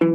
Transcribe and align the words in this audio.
This 0.00 0.06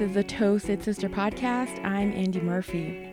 is 0.00 0.14
the 0.14 0.24
Toasted 0.26 0.82
Sister 0.82 1.10
podcast. 1.10 1.84
I'm 1.84 2.12
Andy 2.12 2.40
Murphy. 2.40 3.12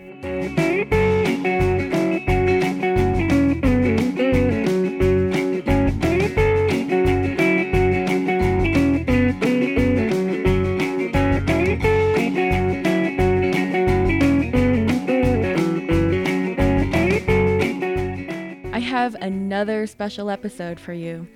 Special 20.10 20.32
episode 20.32 20.80
for 20.80 20.92
you. 20.92 21.28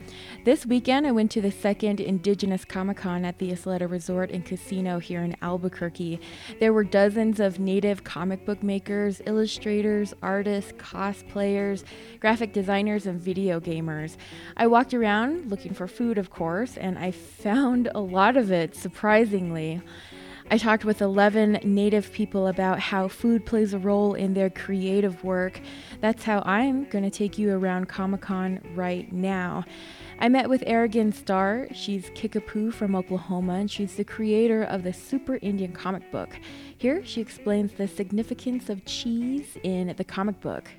This 0.46 0.66
weekend, 0.66 1.06
I 1.06 1.12
went 1.12 1.30
to 1.30 1.42
the 1.42 1.52
second 1.52 2.00
Indigenous 2.00 2.66
Comic 2.66 2.98
Con 2.98 3.24
at 3.24 3.38
the 3.38 3.52
Isleta 3.52 3.88
Resort 3.88 4.32
and 4.32 4.44
Casino 4.44 4.98
here 4.98 5.22
in 5.22 5.36
Albuquerque. 5.44 6.20
There 6.60 6.74
were 6.74 6.84
dozens 6.84 7.40
of 7.40 7.60
native 7.60 8.04
comic 8.04 8.48
book 8.48 8.64
makers, 8.64 9.22
illustrators, 9.28 10.16
artists, 10.24 10.72
cosplayers, 10.72 11.84
graphic 12.20 12.52
designers, 12.52 13.06
and 13.06 13.22
video 13.22 13.60
gamers. 13.60 14.18
I 14.58 14.66
walked 14.66 14.96
around 14.96 15.52
looking 15.52 15.76
for 15.76 15.88
food, 15.88 16.18
of 16.18 16.32
course, 16.32 16.76
and 16.76 16.98
I 16.98 17.12
found 17.12 17.92
a 17.94 18.00
lot 18.00 18.38
of 18.38 18.52
it, 18.52 18.76
surprisingly. 18.76 19.84
I 20.52 20.58
talked 20.58 20.86
with 20.86 21.02
11 21.02 21.62
Native 21.64 22.12
people 22.12 22.48
about 22.48 22.80
how 22.80 23.08
food 23.08 23.46
plays 23.46 23.74
a 23.74 23.80
role 23.80 24.14
in 24.14 24.34
their 24.34 24.50
creative 24.50 25.24
work. 25.24 25.60
That's 26.02 26.24
how 26.24 26.44
I'm 26.46 26.84
going 26.90 27.04
to 27.04 27.10
take 27.10 27.38
you 27.38 27.56
around 27.56 27.88
Comic 27.88 28.22
Con 28.22 28.62
right 28.76 29.12
now. 29.12 29.64
I 30.20 30.30
met 30.30 30.50
with 30.50 30.62
Arigon 30.62 31.14
Starr. 31.14 31.68
She's 31.74 32.12
Kickapoo 32.14 32.72
from 32.72 32.96
Oklahoma, 32.96 33.54
and 33.54 33.72
she's 33.72 33.96
the 33.96 34.04
creator 34.04 34.64
of 34.64 34.84
the 34.84 34.94
Super 34.94 35.38
Indian 35.42 35.72
comic 35.72 36.12
book. 36.12 36.38
Here, 36.78 37.04
she 37.06 37.22
explains 37.22 37.74
the 37.74 37.88
significance 37.88 38.70
of 38.70 38.86
cheese 38.86 39.58
in 39.64 39.94
the 39.98 40.04
comic 40.04 40.40
book. 40.42 40.70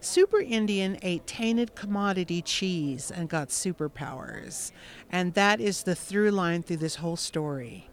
Super 0.00 0.40
Indian 0.40 0.98
ate 1.02 1.26
tainted 1.26 1.74
commodity 1.74 2.42
cheese 2.42 3.10
and 3.10 3.28
got 3.28 3.48
superpowers. 3.48 4.72
And 5.10 5.34
that 5.34 5.60
is 5.60 5.82
the 5.82 5.94
through 5.94 6.30
line 6.30 6.62
through 6.62 6.76
this 6.78 6.96
whole 6.96 7.16
story. 7.16 7.88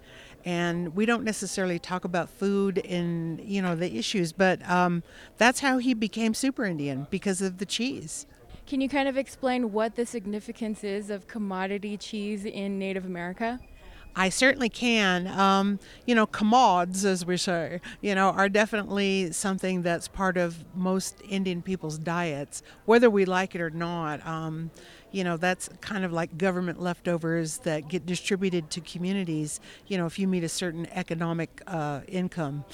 And 0.45 0.95
we 0.95 1.05
don't 1.05 1.23
necessarily 1.23 1.79
talk 1.79 2.03
about 2.03 2.29
food 2.29 2.77
in, 2.77 3.41
you 3.43 3.61
know, 3.61 3.75
the 3.75 3.97
issues, 3.97 4.33
but 4.33 4.67
um, 4.69 5.03
that's 5.37 5.61
how 5.61 5.77
he 5.77 5.93
became 5.93 6.33
Super 6.33 6.65
Indian 6.65 7.07
because 7.09 7.41
of 7.41 7.59
the 7.59 7.65
cheese. 7.65 8.25
Can 8.65 8.81
you 8.81 8.89
kind 8.89 9.07
of 9.07 9.17
explain 9.17 9.71
what 9.71 9.95
the 9.95 10.05
significance 10.05 10.83
is 10.83 11.09
of 11.09 11.27
commodity 11.27 11.97
cheese 11.97 12.45
in 12.45 12.79
Native 12.79 13.05
America? 13.05 13.59
I 14.15 14.29
certainly 14.29 14.69
can. 14.69 15.27
Um, 15.27 15.79
you 16.05 16.13
know, 16.13 16.25
commods, 16.25 17.03
as 17.03 17.25
we 17.25 17.37
say, 17.37 17.81
you 18.01 18.13
know, 18.13 18.29
are 18.29 18.47
definitely 18.47 19.31
something 19.31 19.81
that's 19.81 20.07
part 20.07 20.37
of 20.37 20.63
most 20.75 21.21
Indian 21.27 21.61
people's 21.61 21.97
diets, 21.97 22.61
whether 22.85 23.09
we 23.09 23.25
like 23.25 23.55
it 23.55 23.61
or 23.61 23.71
not. 23.71 24.25
Um, 24.25 24.71
you 25.13 25.23
know, 25.23 25.37
that's 25.37 25.69
kind 25.79 26.03
of 26.03 26.11
like 26.11 26.37
government 26.39 26.81
leftovers 26.81 27.59
that 27.59 27.87
get 27.87 28.05
distributed 28.05 28.71
to 28.71 28.81
communities, 28.81 29.59
you 29.85 29.95
know, 29.95 30.07
if 30.07 30.17
you 30.17 30.27
meet 30.27 30.43
a 30.43 30.49
certain 30.49 30.87
economic 30.91 31.61
uh, 31.67 32.01
income. 32.07 32.65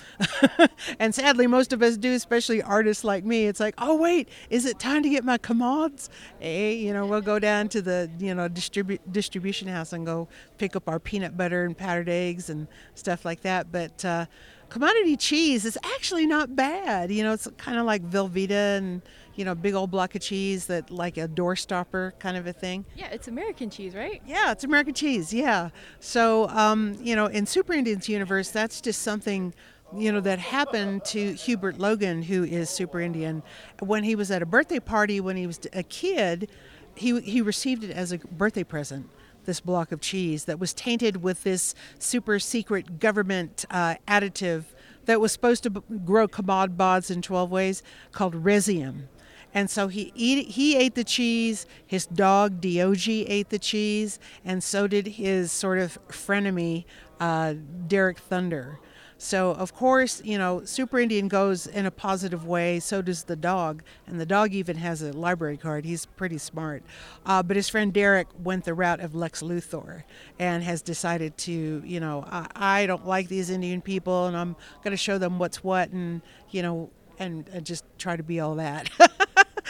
and 1.00 1.14
sadly, 1.14 1.48
most 1.48 1.74
of 1.74 1.84
us 1.84 1.98
do, 1.98 2.14
especially 2.14 2.64
artists 2.64 3.04
like 3.04 3.26
me. 3.26 3.46
It's 3.46 3.60
like, 3.60 3.76
oh, 3.78 3.96
wait, 3.96 4.30
is 4.50 4.66
it 4.66 4.80
time 4.80 5.04
to 5.04 5.10
get 5.10 5.26
my 5.26 5.38
commods? 5.38 6.10
Hey, 6.40 6.76
you 6.76 6.94
know, 6.94 7.06
we'll 7.06 7.20
go 7.20 7.40
down 7.40 7.68
to 7.70 7.82
the, 7.82 8.10
you 8.18 8.34
know, 8.34 8.48
distribu- 8.48 9.00
distribution 9.12 9.68
house 9.68 9.92
and 9.92 10.06
go 10.06 10.30
pick 10.58 10.78
up 10.78 10.88
our 10.88 11.00
peanut 11.00 11.36
butter 11.36 11.66
and 11.66 11.78
powdered 11.78 12.08
eggs 12.08 12.50
and 12.50 12.70
stuff 12.96 13.26
like 13.26 13.42
that. 13.42 13.70
But, 13.70 14.06
uh, 14.06 14.28
commodity 14.70 15.18
cheese 15.18 15.66
is 15.66 15.78
actually 15.96 16.26
not 16.26 16.56
bad. 16.56 17.12
You 17.12 17.24
know, 17.24 17.34
it's 17.34 17.48
kind 17.58 17.78
of 17.78 17.86
like 17.86 18.08
Velveeta 18.10 18.78
and 18.78 19.02
you 19.40 19.46
know, 19.46 19.56
big 19.56 19.74
old 19.74 19.90
block 19.90 20.16
of 20.16 20.22
cheese 20.22 20.66
that 20.66 20.92
like 20.92 21.16
a 21.16 21.26
doorstopper 21.26 22.12
kind 22.20 22.36
of 22.36 22.46
a 22.46 22.52
thing. 22.52 22.84
Yeah, 22.98 23.08
it's 23.08 23.30
American 23.30 23.70
cheese, 23.70 23.96
right? 23.96 24.22
Yeah, 24.28 24.52
it's 24.52 24.66
American 24.66 24.94
cheese. 24.94 25.34
Yeah. 25.34 25.70
So, 26.02 26.50
um, 26.50 26.98
you 27.02 27.16
know, 27.16 27.28
in 27.28 27.46
Super 27.46 27.72
Indians 27.72 28.10
universe, 28.10 28.52
that's 28.52 28.82
just 28.82 29.02
something 29.02 29.54
you 29.96 30.12
know 30.12 30.20
that 30.20 30.40
happened 30.40 31.06
to 31.06 31.34
Hubert 31.36 31.80
Logan, 31.80 32.24
who 32.24 32.44
is 32.44 32.70
Super 32.70 33.00
Indian, 33.00 33.42
when 33.80 34.04
he 34.04 34.14
was 34.14 34.30
at 34.30 34.42
a 34.42 34.46
birthday 34.46 34.80
party 34.82 35.22
when 35.22 35.38
he 35.38 35.48
was 35.48 35.62
a 35.72 35.84
kid. 35.84 36.52
He 36.96 37.18
he 37.22 37.42
received 37.42 37.86
it 37.86 37.92
as 37.92 38.12
a 38.12 38.18
birthday 38.18 38.66
present. 38.66 39.10
This 39.46 39.62
block 39.62 39.94
of 39.94 40.02
cheese 40.02 40.46
that 40.46 40.60
was 40.60 40.74
tainted 40.74 41.24
with 41.24 41.44
this 41.44 41.74
super 41.98 42.40
secret 42.40 43.00
government 43.00 43.64
uh, 43.72 43.96
additive 44.06 44.66
that 45.06 45.22
was 45.22 45.32
supposed 45.32 45.64
to 45.64 45.70
grow 45.70 46.28
commod 46.28 46.76
bods 46.76 47.10
in 47.10 47.22
12 47.22 47.50
ways 47.50 47.82
called 48.12 48.36
rezium. 48.36 49.08
And 49.54 49.70
so 49.70 49.88
he 49.88 50.12
eat, 50.16 50.50
he 50.50 50.76
ate 50.76 50.96
the 50.96 51.04
cheese. 51.04 51.66
His 51.86 52.06
dog 52.06 52.62
Diogi 52.62 53.26
ate 53.28 53.50
the 53.50 53.60
cheese, 53.60 54.20
and 54.46 54.64
so 54.64 54.88
did 54.88 55.08
his 55.08 55.52
sort 55.52 55.80
of 55.80 55.98
frenemy 56.08 56.86
uh, 57.20 57.56
Derek 57.88 58.20
Thunder. 58.20 58.80
So 59.22 59.52
of 59.52 59.76
course, 59.76 60.22
you 60.24 60.38
know, 60.38 60.64
Super 60.64 60.98
Indian 60.98 61.28
goes 61.28 61.68
in 61.68 61.86
a 61.86 61.92
positive 61.92 62.48
way. 62.48 62.80
So 62.80 63.02
does 63.02 63.26
the 63.26 63.36
dog, 63.36 63.84
and 64.08 64.20
the 64.20 64.26
dog 64.26 64.54
even 64.54 64.78
has 64.78 65.02
a 65.02 65.12
library 65.12 65.58
card. 65.58 65.84
He's 65.84 66.06
pretty 66.06 66.38
smart. 66.38 66.84
Uh, 67.26 67.44
but 67.44 67.58
his 67.58 67.68
friend 67.68 67.92
Derek 67.92 68.28
went 68.42 68.64
the 68.64 68.74
route 68.74 69.02
of 69.02 69.16
Lex 69.16 69.42
Luthor, 69.42 70.04
and 70.40 70.64
has 70.64 70.82
decided 70.82 71.38
to, 71.40 71.84
you 71.86 72.00
know, 72.00 72.24
I, 72.28 72.48
I 72.56 72.86
don't 72.86 73.06
like 73.06 73.28
these 73.28 73.50
Indian 73.50 73.82
people, 73.82 74.28
and 74.28 74.38
I'm 74.38 74.56
going 74.84 74.92
to 74.92 74.98
show 74.98 75.18
them 75.18 75.38
what's 75.38 75.66
what, 75.66 75.90
and 75.90 76.22
you 76.52 76.62
know, 76.62 76.90
and, 77.20 77.46
and 77.50 77.66
just 77.66 77.84
try 77.98 78.16
to 78.16 78.24
be 78.24 78.40
all 78.40 78.56
that. 78.56 78.90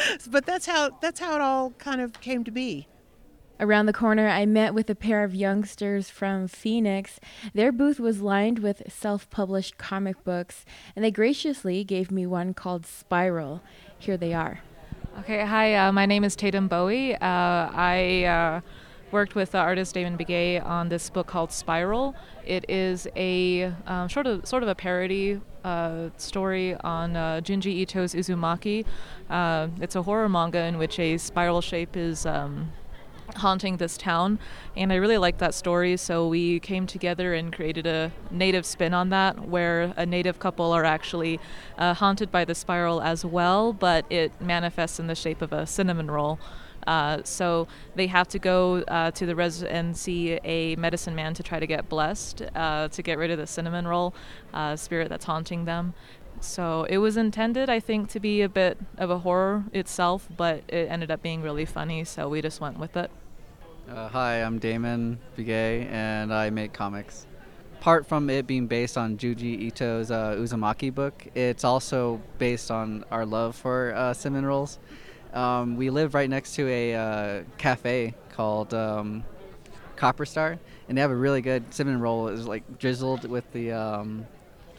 but 0.30 0.46
that's 0.46 0.66
how 0.66 0.92
that's 1.02 1.20
how 1.20 1.36
it 1.36 1.42
all 1.42 1.72
kind 1.72 2.02
of 2.02 2.20
came 2.22 2.44
to 2.44 2.52
be. 2.52 2.88
Around 3.62 3.88
the 3.88 3.94
corner, 3.94 4.30
I 4.30 4.46
met 4.46 4.74
with 4.74 4.90
a 4.90 4.96
pair 4.96 5.22
of 5.26 5.36
youngsters 5.36 6.10
from 6.10 6.48
Phoenix. 6.48 7.20
Their 7.54 7.74
booth 7.74 8.00
was 8.00 8.22
lined 8.22 8.60
with 8.60 8.84
self 8.88 9.30
published 9.30 9.78
comic 9.78 10.24
books, 10.24 10.64
and 10.96 11.04
they 11.04 11.12
graciously 11.12 11.84
gave 11.84 12.10
me 12.10 12.26
one 12.26 12.54
called 12.54 12.86
Spiral. 12.86 13.62
Here 13.98 14.16
they 14.16 14.34
are. 14.34 14.62
Okay, 15.20 15.46
hi, 15.46 15.76
uh, 15.76 15.92
my 15.92 16.06
name 16.06 16.24
is 16.24 16.38
Tatum 16.38 16.70
Bowie. 16.70 17.16
Uh, 17.16 17.20
I 17.22 18.24
uh, 18.24 18.62
worked 19.12 19.36
with 19.36 19.52
the 19.52 19.58
artist 19.58 19.94
Damon 19.94 20.18
Begay 20.18 20.64
on 20.64 20.90
this 20.90 21.10
book 21.10 21.28
called 21.28 21.52
Spiral. 21.52 22.16
It 22.46 22.66
is 22.70 23.08
a 23.16 23.74
um, 23.88 24.10
sort 24.10 24.28
of 24.28 24.46
sort 24.46 24.64
of 24.64 24.70
a 24.70 24.76
parody 24.76 25.42
uh, 25.64 26.10
story 26.18 26.76
on 26.76 27.16
uh, 27.16 27.42
Ito's 27.46 28.14
Uzumaki. 28.14 28.86
Uh, 29.30 29.68
it's 29.82 29.96
a 29.96 30.04
horror 30.04 30.30
manga 30.30 30.64
in 30.64 30.78
which 30.78 31.00
a 31.00 31.18
spiral 31.18 31.62
shape 31.62 31.98
is 31.98 32.26
um, 32.26 32.72
haunting 33.36 33.78
this 33.78 33.98
town, 33.98 34.40
and 34.76 34.92
I 34.92 34.96
really 34.96 35.18
liked 35.18 35.40
that 35.40 35.54
story. 35.54 35.98
So 35.98 36.28
we 36.28 36.60
came 36.60 36.88
together 36.88 37.34
and 37.34 37.54
created 37.54 37.86
a 37.86 38.12
native 38.32 38.66
spin 38.66 38.94
on 38.94 39.10
that, 39.10 39.48
where 39.48 39.94
a 39.98 40.06
native 40.06 40.40
couple 40.40 40.72
are 40.72 40.86
actually 40.86 41.40
uh, 41.78 41.94
haunted 41.94 42.32
by 42.32 42.46
the 42.46 42.56
spiral 42.56 43.02
as 43.02 43.26
well, 43.26 43.74
but 43.74 44.06
it 44.10 44.32
manifests 44.42 45.00
in 45.00 45.08
the 45.08 45.16
shape 45.16 45.42
of 45.42 45.54
a 45.54 45.66
cinnamon 45.66 46.10
roll. 46.10 46.40
Uh, 46.88 47.22
so 47.24 47.68
they 47.96 48.08
have 48.08 48.28
to 48.30 48.40
go 48.40 48.78
uh, 48.88 49.12
to 49.12 49.26
the 49.26 49.36
res 49.36 49.64
and 49.64 49.96
see 49.96 50.40
a 50.44 50.76
medicine 50.76 51.16
man 51.16 51.34
to 51.34 51.44
try 51.44 51.60
to 51.60 51.68
get 51.68 51.90
blessed 51.90 52.42
uh, 52.56 52.88
to 52.88 53.02
get 53.02 53.18
rid 53.18 53.32
of 53.32 53.38
the 53.38 53.48
cinnamon 53.48 53.88
roll 53.88 54.14
uh, 54.54 54.76
spirit 54.76 55.10
that's 55.10 55.26
haunting 55.26 55.66
them. 55.66 55.94
So 56.42 56.86
it 56.90 57.00
was 57.00 57.18
intended, 57.18 57.70
I 57.70 57.80
think, 57.80 58.10
to 58.12 58.20
be 58.20 58.42
a 58.42 58.50
bit 58.50 58.78
of 58.98 59.10
a 59.10 59.20
horror 59.20 59.66
itself, 59.74 60.30
but 60.38 60.64
it 60.70 60.90
ended 60.90 61.12
up 61.12 61.22
being 61.22 61.42
really 61.42 61.66
funny, 61.66 62.06
so 62.06 62.30
we 62.30 62.42
just 62.42 62.62
went 62.62 62.80
with 62.80 62.96
it. 62.96 63.12
Uh, 63.90 64.08
hi, 64.08 64.36
I'm 64.36 64.58
Damon 64.58 65.20
Begay, 65.38 65.86
and 65.92 66.34
I 66.34 66.50
make 66.50 66.72
comics. 66.72 67.26
Apart 67.82 68.08
from 68.08 68.30
it 68.30 68.48
being 68.48 68.68
based 68.68 68.98
on 68.98 69.18
Junji 69.18 69.68
Ito's 69.68 70.10
Uzumaki 70.12 70.94
book, 70.94 71.28
it's 71.36 71.64
also 71.64 72.22
based 72.38 72.72
on 72.72 73.04
our 73.12 73.26
love 73.26 73.56
for 73.56 74.14
cinnamon 74.16 74.46
rolls. 74.46 74.80
Um, 75.34 75.78
we 75.78 75.90
live 75.90 76.14
right 76.14 76.30
next 76.30 76.56
to 76.56 76.68
a 76.68 76.96
uh, 76.96 77.44
cafe 77.58 78.16
called 78.32 78.74
um, 78.74 79.24
Copper 79.96 80.26
Star, 80.26 80.58
and 80.88 80.98
they 80.98 81.02
have 81.02 81.12
a 81.12 81.16
really 81.16 81.42
good 81.42 81.74
cinnamon 81.74 82.02
roll. 82.02 82.28
It's 82.30 82.46
like 82.46 82.80
drizzled 82.80 83.30
with 83.30 83.52
the 83.52 83.72
um, 83.72 84.26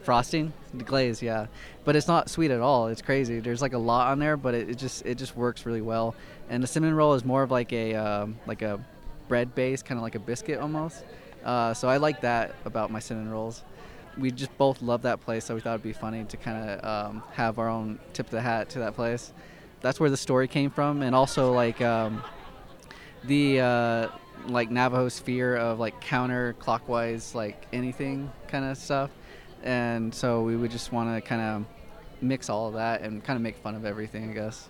frosting, 0.03 0.51
the 0.73 0.83
glaze, 0.83 1.21
yeah. 1.21 1.47
But 1.85 1.95
it's 1.95 2.07
not 2.07 2.29
sweet 2.29 2.51
at 2.51 2.59
all. 2.59 2.87
It's 2.87 3.01
crazy. 3.01 3.39
There's 3.39 3.61
like 3.61 3.73
a 3.73 3.77
lot 3.77 4.11
on 4.11 4.19
there, 4.19 4.37
but 4.37 4.53
it, 4.53 4.69
it 4.69 4.77
just 4.77 5.05
it 5.05 5.17
just 5.17 5.35
works 5.37 5.65
really 5.65 5.81
well. 5.81 6.15
And 6.49 6.61
the 6.61 6.67
cinnamon 6.67 6.95
roll 6.95 7.13
is 7.13 7.23
more 7.23 7.43
of 7.43 7.51
like 7.51 7.71
a 7.71 7.95
um, 7.95 8.37
like 8.45 8.61
a 8.61 8.83
bread 9.27 9.55
base, 9.55 9.81
kind 9.81 9.97
of 9.97 10.03
like 10.03 10.15
a 10.15 10.19
biscuit 10.19 10.59
almost. 10.59 11.03
Uh, 11.45 11.73
so 11.73 11.87
I 11.87 11.97
like 11.97 12.21
that 12.21 12.55
about 12.65 12.91
my 12.91 12.99
cinnamon 12.99 13.31
rolls. 13.31 13.63
We 14.17 14.29
just 14.29 14.55
both 14.57 14.81
love 14.81 15.03
that 15.03 15.21
place, 15.21 15.45
so 15.45 15.55
we 15.55 15.61
thought 15.61 15.75
it'd 15.75 15.83
be 15.83 15.93
funny 15.93 16.25
to 16.25 16.37
kind 16.37 16.69
of 16.69 16.85
um, 16.85 17.23
have 17.33 17.57
our 17.57 17.69
own 17.69 17.97
tip 18.11 18.25
of 18.25 18.31
the 18.31 18.41
hat 18.41 18.69
to 18.71 18.79
that 18.79 18.95
place. 18.95 19.31
That's 19.81 19.99
where 19.99 20.09
the 20.09 20.17
story 20.17 20.47
came 20.47 20.69
from, 20.69 21.01
and 21.01 21.15
also 21.15 21.53
like 21.53 21.81
um, 21.81 22.23
the 23.23 23.59
uh, 23.59 24.07
like 24.47 24.69
Navajo's 24.69 25.19
fear 25.19 25.55
of 25.57 25.79
like 25.79 26.01
counterclockwise 26.01 27.35
like 27.35 27.65
anything 27.73 28.31
kind 28.47 28.65
of 28.65 28.77
stuff, 28.77 29.09
and 29.63 30.13
so 30.13 30.43
we 30.43 30.55
would 30.55 30.71
just 30.71 30.91
want 30.91 31.15
to 31.15 31.21
kind 31.27 31.41
of 31.41 31.65
mix 32.21 32.49
all 32.49 32.67
of 32.67 32.75
that 32.75 33.01
and 33.01 33.23
kind 33.23 33.35
of 33.35 33.41
make 33.41 33.57
fun 33.57 33.75
of 33.75 33.85
everything, 33.85 34.29
I 34.29 34.33
guess. 34.33 34.69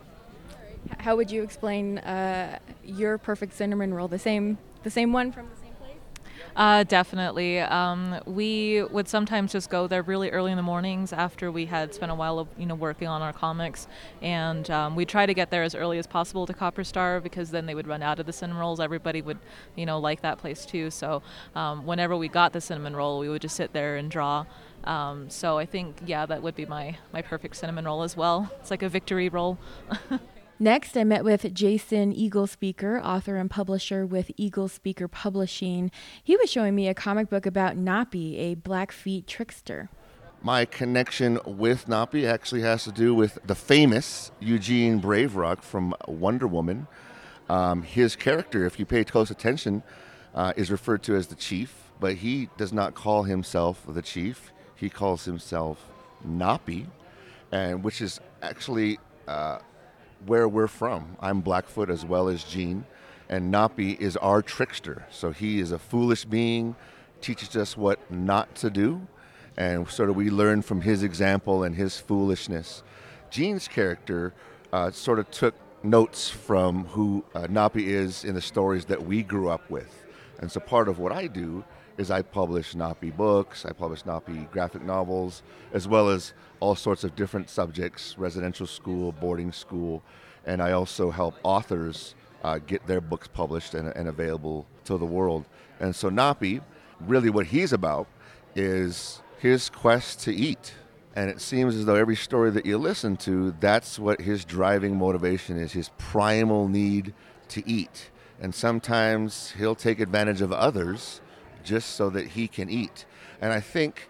How 0.97 1.15
would 1.15 1.29
you 1.29 1.43
explain 1.43 1.99
uh, 1.99 2.57
your 2.83 3.17
perfect 3.17 3.53
cinnamon 3.53 3.93
roll? 3.93 4.07
The 4.07 4.17
same, 4.17 4.57
the 4.83 4.89
same 4.89 5.13
one 5.13 5.31
from 5.31 5.47
the? 5.47 5.60
Uh, 6.55 6.83
definitely. 6.83 7.59
Um, 7.59 8.19
we 8.25 8.83
would 8.83 9.07
sometimes 9.07 9.51
just 9.51 9.69
go 9.69 9.87
there 9.87 10.01
really 10.01 10.29
early 10.29 10.51
in 10.51 10.57
the 10.57 10.63
mornings 10.63 11.13
after 11.13 11.51
we 11.51 11.65
had 11.65 11.93
spent 11.93 12.11
a 12.11 12.15
while, 12.15 12.39
of, 12.39 12.47
you 12.57 12.65
know, 12.65 12.75
working 12.75 13.07
on 13.07 13.21
our 13.21 13.33
comics, 13.33 13.87
and 14.21 14.69
um, 14.69 14.95
we 14.95 15.05
try 15.05 15.25
to 15.25 15.33
get 15.33 15.49
there 15.49 15.63
as 15.63 15.75
early 15.75 15.97
as 15.97 16.07
possible 16.07 16.45
to 16.45 16.53
Copper 16.53 16.83
Star 16.83 17.21
because 17.21 17.51
then 17.51 17.65
they 17.65 17.75
would 17.75 17.87
run 17.87 18.03
out 18.03 18.19
of 18.19 18.25
the 18.25 18.33
cinnamon 18.33 18.59
rolls. 18.59 18.79
Everybody 18.79 19.21
would, 19.21 19.39
you 19.75 19.85
know, 19.85 19.99
like 19.99 20.21
that 20.21 20.37
place 20.37 20.65
too. 20.65 20.89
So 20.91 21.21
um, 21.55 21.85
whenever 21.85 22.15
we 22.17 22.27
got 22.27 22.53
the 22.53 22.61
cinnamon 22.61 22.95
roll, 22.95 23.19
we 23.19 23.29
would 23.29 23.41
just 23.41 23.55
sit 23.55 23.73
there 23.73 23.95
and 23.97 24.11
draw. 24.11 24.45
Um, 24.83 25.29
so 25.29 25.57
I 25.57 25.65
think, 25.65 25.97
yeah, 26.05 26.25
that 26.25 26.41
would 26.41 26.55
be 26.55 26.65
my, 26.65 26.97
my 27.13 27.21
perfect 27.21 27.55
cinnamon 27.55 27.85
roll 27.85 28.03
as 28.03 28.17
well. 28.17 28.51
It's 28.59 28.71
like 28.71 28.83
a 28.83 28.89
victory 28.89 29.29
roll. 29.29 29.57
Next, 30.61 30.95
I 30.95 31.03
met 31.03 31.23
with 31.23 31.51
Jason 31.55 32.13
EagleSpeaker, 32.13 33.03
author 33.03 33.35
and 33.35 33.49
publisher 33.49 34.05
with 34.05 34.29
Eagle 34.37 34.67
Speaker 34.67 35.07
Publishing. 35.07 35.89
He 36.23 36.37
was 36.37 36.51
showing 36.51 36.75
me 36.75 36.87
a 36.87 36.93
comic 36.93 37.31
book 37.31 37.47
about 37.47 37.77
Napi, 37.77 38.37
a 38.37 38.55
Blackfeet 38.57 39.25
trickster. 39.25 39.89
My 40.43 40.65
connection 40.65 41.39
with 41.47 41.87
Napi 41.87 42.27
actually 42.27 42.61
has 42.61 42.83
to 42.83 42.91
do 42.91 43.15
with 43.15 43.39
the 43.43 43.55
famous 43.55 44.31
Eugene 44.39 44.99
Brave 44.99 45.35
Rock 45.35 45.63
from 45.63 45.95
Wonder 46.07 46.45
Woman. 46.45 46.85
Um, 47.49 47.81
his 47.81 48.15
character, 48.15 48.63
if 48.63 48.77
you 48.77 48.85
pay 48.85 49.03
close 49.03 49.31
attention, 49.31 49.81
uh, 50.35 50.53
is 50.55 50.69
referred 50.69 51.01
to 51.05 51.15
as 51.15 51.25
the 51.25 51.35
chief, 51.35 51.89
but 51.99 52.17
he 52.17 52.49
does 52.57 52.71
not 52.71 52.93
call 52.93 53.23
himself 53.23 53.83
the 53.89 54.03
chief. 54.03 54.51
He 54.75 54.91
calls 54.91 55.25
himself 55.25 55.83
Napi, 56.23 56.85
and 57.51 57.83
which 57.83 57.99
is 57.99 58.19
actually 58.43 58.99
uh, 59.27 59.57
where 60.25 60.47
we're 60.47 60.67
from. 60.67 61.17
I'm 61.19 61.41
Blackfoot 61.41 61.89
as 61.89 62.05
well 62.05 62.27
as 62.27 62.43
Gene, 62.43 62.85
and 63.29 63.53
Napi 63.53 63.99
is 63.99 64.17
our 64.17 64.41
trickster. 64.41 65.05
So 65.09 65.31
he 65.31 65.59
is 65.59 65.71
a 65.71 65.79
foolish 65.79 66.25
being, 66.25 66.75
teaches 67.21 67.55
us 67.55 67.77
what 67.77 67.99
not 68.11 68.53
to 68.55 68.69
do, 68.69 69.07
and 69.57 69.87
sort 69.89 70.09
of 70.09 70.15
we 70.15 70.29
learn 70.29 70.61
from 70.61 70.81
his 70.81 71.03
example 71.03 71.63
and 71.63 71.75
his 71.75 71.99
foolishness. 71.99 72.83
Gene's 73.29 73.67
character 73.67 74.33
uh, 74.73 74.91
sort 74.91 75.19
of 75.19 75.29
took 75.31 75.55
notes 75.83 76.29
from 76.29 76.85
who 76.85 77.23
uh, 77.33 77.41
Napi 77.41 77.87
is 77.87 78.23
in 78.23 78.35
the 78.35 78.41
stories 78.41 78.85
that 78.85 79.03
we 79.03 79.23
grew 79.23 79.49
up 79.49 79.69
with. 79.69 80.03
And 80.39 80.51
so 80.51 80.59
part 80.59 80.87
of 80.87 80.99
what 80.99 81.11
I 81.11 81.27
do 81.27 81.63
is 82.01 82.11
I 82.11 82.23
publish 82.23 82.73
Napi 82.73 83.15
books, 83.15 83.63
I 83.65 83.71
publish 83.71 84.03
Napi 84.03 84.51
graphic 84.51 84.81
novels, 84.81 85.43
as 85.71 85.87
well 85.87 86.09
as 86.09 86.33
all 86.59 86.75
sorts 86.75 87.03
of 87.03 87.15
different 87.15 87.49
subjects, 87.49 88.17
residential 88.17 88.65
school, 88.65 89.11
boarding 89.13 89.51
school, 89.51 90.03
and 90.45 90.61
I 90.61 90.71
also 90.71 91.11
help 91.11 91.35
authors 91.43 92.15
uh, 92.43 92.57
get 92.57 92.85
their 92.87 93.01
books 93.01 93.27
published 93.27 93.75
and, 93.75 93.87
and 93.89 94.09
available 94.09 94.65
to 94.85 94.97
the 94.97 95.05
world. 95.05 95.45
And 95.79 95.95
so 95.95 96.09
Napi, 96.09 96.61
really 96.99 97.29
what 97.29 97.45
he's 97.47 97.71
about 97.71 98.07
is 98.55 99.21
his 99.37 99.69
quest 99.69 100.19
to 100.21 100.33
eat. 100.33 100.73
And 101.15 101.29
it 101.29 101.39
seems 101.39 101.75
as 101.75 101.85
though 101.85 101.95
every 101.95 102.15
story 102.15 102.49
that 102.51 102.65
you 102.65 102.77
listen 102.77 103.15
to, 103.17 103.53
that's 103.59 103.99
what 103.99 104.21
his 104.21 104.43
driving 104.43 104.97
motivation 104.97 105.57
is, 105.57 105.73
his 105.73 105.89
primal 105.97 106.67
need 106.67 107.13
to 107.49 107.67
eat. 107.69 108.09
And 108.39 108.55
sometimes 108.55 109.53
he'll 109.57 109.75
take 109.75 109.99
advantage 109.99 110.41
of 110.41 110.51
others 110.51 111.21
just 111.63 111.91
so 111.91 112.09
that 112.09 112.27
he 112.27 112.47
can 112.47 112.69
eat. 112.69 113.05
And 113.39 113.51
I 113.51 113.59
think 113.59 114.09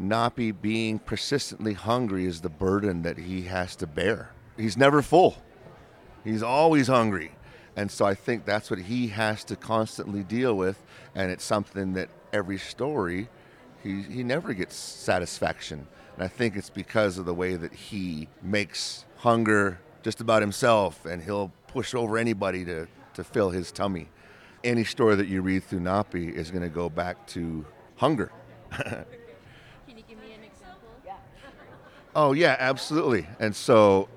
Napi 0.00 0.52
being 0.52 0.98
persistently 0.98 1.74
hungry 1.74 2.26
is 2.26 2.40
the 2.40 2.48
burden 2.48 3.02
that 3.02 3.18
he 3.18 3.42
has 3.42 3.76
to 3.76 3.86
bear. 3.86 4.30
He's 4.56 4.76
never 4.76 5.02
full, 5.02 5.36
he's 6.24 6.42
always 6.42 6.88
hungry. 6.88 7.32
And 7.76 7.90
so 7.90 8.04
I 8.04 8.14
think 8.14 8.44
that's 8.44 8.70
what 8.70 8.78
he 8.78 9.08
has 9.08 9.42
to 9.44 9.56
constantly 9.56 10.22
deal 10.22 10.56
with. 10.56 10.82
And 11.14 11.30
it's 11.32 11.44
something 11.44 11.94
that 11.94 12.08
every 12.32 12.58
story, 12.58 13.28
he, 13.82 14.02
he 14.02 14.22
never 14.22 14.54
gets 14.54 14.76
satisfaction. 14.76 15.86
And 16.14 16.22
I 16.22 16.28
think 16.28 16.54
it's 16.56 16.70
because 16.70 17.18
of 17.18 17.26
the 17.26 17.34
way 17.34 17.56
that 17.56 17.74
he 17.74 18.28
makes 18.42 19.04
hunger 19.16 19.80
just 20.02 20.20
about 20.20 20.42
himself 20.42 21.04
and 21.04 21.22
he'll 21.22 21.50
push 21.66 21.94
over 21.94 22.16
anybody 22.16 22.64
to, 22.64 22.86
to 23.14 23.24
fill 23.24 23.50
his 23.50 23.72
tummy. 23.72 24.08
Any 24.64 24.84
story 24.84 25.14
that 25.16 25.28
you 25.28 25.42
read 25.42 25.62
through 25.64 25.80
Napi 25.80 26.32
is 26.32 26.50
going 26.50 26.62
to 26.62 26.70
go 26.70 26.88
back 26.88 27.26
to 27.28 27.64
hunger. 27.96 28.32
Can 28.70 29.04
you 29.88 30.02
give 30.08 30.18
me 30.18 30.32
an 30.32 30.42
example? 30.42 30.88
Yeah. 31.04 31.16
Oh 32.16 32.32
yeah, 32.32 32.56
absolutely. 32.58 33.26
And 33.38 33.54
so, 33.54 34.08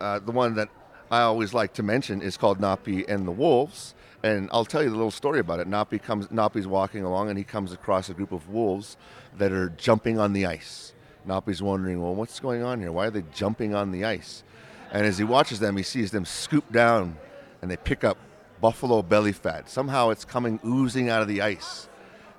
uh, 0.00 0.20
the 0.20 0.30
one 0.30 0.54
that 0.54 0.68
I 1.10 1.22
always 1.22 1.52
like 1.52 1.72
to 1.74 1.82
mention 1.82 2.22
is 2.22 2.36
called 2.36 2.60
Napi 2.60 3.08
and 3.08 3.26
the 3.26 3.32
Wolves. 3.32 3.96
And 4.22 4.48
I'll 4.52 4.64
tell 4.64 4.84
you 4.84 4.90
the 4.90 4.96
little 4.96 5.10
story 5.10 5.40
about 5.40 5.58
it. 5.58 5.68
Napi 5.68 6.00
comes, 6.00 6.28
Napi's 6.28 6.68
walking 6.68 7.02
along, 7.02 7.28
and 7.28 7.36
he 7.36 7.44
comes 7.44 7.72
across 7.72 8.08
a 8.08 8.14
group 8.14 8.30
of 8.30 8.48
wolves 8.48 8.96
that 9.36 9.52
are 9.52 9.70
jumping 9.70 10.18
on 10.18 10.32
the 10.32 10.46
ice. 10.46 10.92
Napi's 11.26 11.60
wondering, 11.60 12.00
well, 12.00 12.14
what's 12.14 12.38
going 12.40 12.62
on 12.62 12.80
here? 12.80 12.92
Why 12.92 13.06
are 13.06 13.10
they 13.10 13.24
jumping 13.34 13.74
on 13.74 13.90
the 13.90 14.04
ice? 14.04 14.44
And 14.92 15.06
as 15.06 15.18
he 15.18 15.24
watches 15.24 15.60
them, 15.60 15.76
he 15.76 15.82
sees 15.82 16.12
them 16.12 16.24
scoop 16.24 16.70
down, 16.72 17.16
and 17.62 17.70
they 17.70 17.76
pick 17.76 18.04
up 18.04 18.16
buffalo 18.60 19.02
belly 19.02 19.32
fat. 19.32 19.68
Somehow, 19.68 20.10
it's 20.10 20.24
coming 20.24 20.60
oozing 20.64 21.08
out 21.08 21.22
of 21.22 21.28
the 21.28 21.42
ice. 21.42 21.88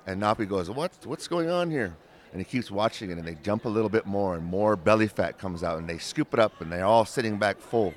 And 0.05 0.21
Napi 0.21 0.47
goes, 0.47 0.69
what, 0.69 0.91
What's 1.05 1.27
going 1.27 1.49
on 1.49 1.69
here? 1.69 1.95
and 2.31 2.39
he 2.39 2.45
keeps 2.45 2.69
watching 2.69 3.09
it 3.09 3.17
and 3.17 3.27
they 3.27 3.35
jump 3.43 3.65
a 3.65 3.69
little 3.69 3.89
bit 3.89 4.05
more 4.05 4.35
and 4.35 4.43
more 4.43 4.75
belly 4.75 5.07
fat 5.07 5.37
comes 5.37 5.63
out 5.63 5.77
and 5.77 5.89
they 5.89 5.97
scoop 5.97 6.33
it 6.33 6.39
up 6.39 6.61
and 6.61 6.71
they're 6.71 6.85
all 6.85 7.05
sitting 7.05 7.37
back 7.37 7.59
full. 7.59 7.93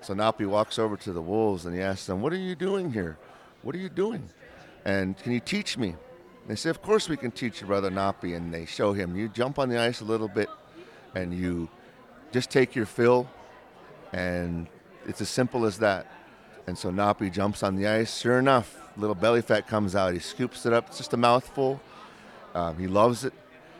So 0.00 0.14
napi 0.14 0.46
walks 0.46 0.78
over 0.78 0.96
to 0.98 1.12
the 1.12 1.20
wolves 1.20 1.66
and 1.66 1.74
he 1.74 1.82
asks 1.82 2.06
them 2.06 2.22
what 2.22 2.32
are 2.32 2.36
you 2.36 2.54
doing 2.54 2.92
here? 2.92 3.18
What 3.62 3.74
are 3.74 3.78
you 3.78 3.88
doing? 3.88 4.28
And 4.84 5.18
can 5.18 5.32
you 5.32 5.40
teach 5.40 5.76
me? 5.76 5.88
And 5.88 6.48
they 6.48 6.54
say 6.54 6.70
of 6.70 6.80
course 6.80 7.08
we 7.08 7.16
can 7.16 7.30
teach 7.30 7.60
you 7.60 7.66
brother 7.66 7.90
napi. 7.90 8.36
And 8.36 8.52
they 8.54 8.64
show 8.64 8.92
him 8.92 9.16
you 9.16 9.28
jump 9.28 9.58
on 9.58 9.68
the 9.68 9.78
ice 9.78 10.00
a 10.00 10.04
little 10.04 10.28
bit 10.28 10.48
and 11.14 11.34
you 11.34 11.68
just 12.32 12.50
take 12.50 12.74
your 12.74 12.86
fill 12.86 13.28
and 14.12 14.66
it's 15.06 15.20
as 15.20 15.28
simple 15.28 15.66
as 15.66 15.78
that 15.78 16.06
and 16.68 16.76
so 16.76 16.90
napi 16.90 17.32
jumps 17.32 17.62
on 17.62 17.76
the 17.76 17.86
ice 17.86 18.20
sure 18.20 18.38
enough 18.38 18.68
little 18.96 19.14
belly 19.14 19.42
fat 19.42 19.66
comes 19.66 19.94
out 19.94 20.12
he 20.12 20.18
scoops 20.18 20.66
it 20.66 20.72
up 20.72 20.86
it's 20.88 20.98
just 20.98 21.14
a 21.14 21.16
mouthful 21.16 21.80
um, 22.54 22.76
he 22.78 22.86
loves 22.86 23.24
it 23.24 23.32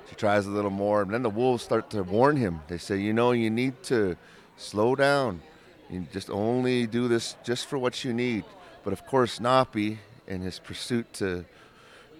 He 0.08 0.16
tries 0.16 0.46
a 0.46 0.50
little 0.50 0.70
more, 0.70 1.02
and 1.02 1.12
then 1.12 1.22
the 1.22 1.30
wolves 1.30 1.62
start 1.62 1.90
to 1.90 2.02
warn 2.02 2.36
him. 2.36 2.60
They 2.68 2.78
say, 2.78 2.96
"You 2.98 3.12
know, 3.12 3.32
you 3.32 3.50
need 3.50 3.82
to 3.84 4.16
slow 4.56 4.94
down. 4.94 5.42
You 5.90 6.06
just 6.12 6.30
only 6.30 6.86
do 6.86 7.08
this 7.08 7.36
just 7.44 7.66
for 7.66 7.78
what 7.78 8.04
you 8.04 8.12
need." 8.14 8.44
But 8.84 8.92
of 8.92 9.04
course, 9.06 9.38
Napi, 9.38 9.98
in 10.26 10.40
his 10.40 10.58
pursuit 10.58 11.12
to 11.14 11.44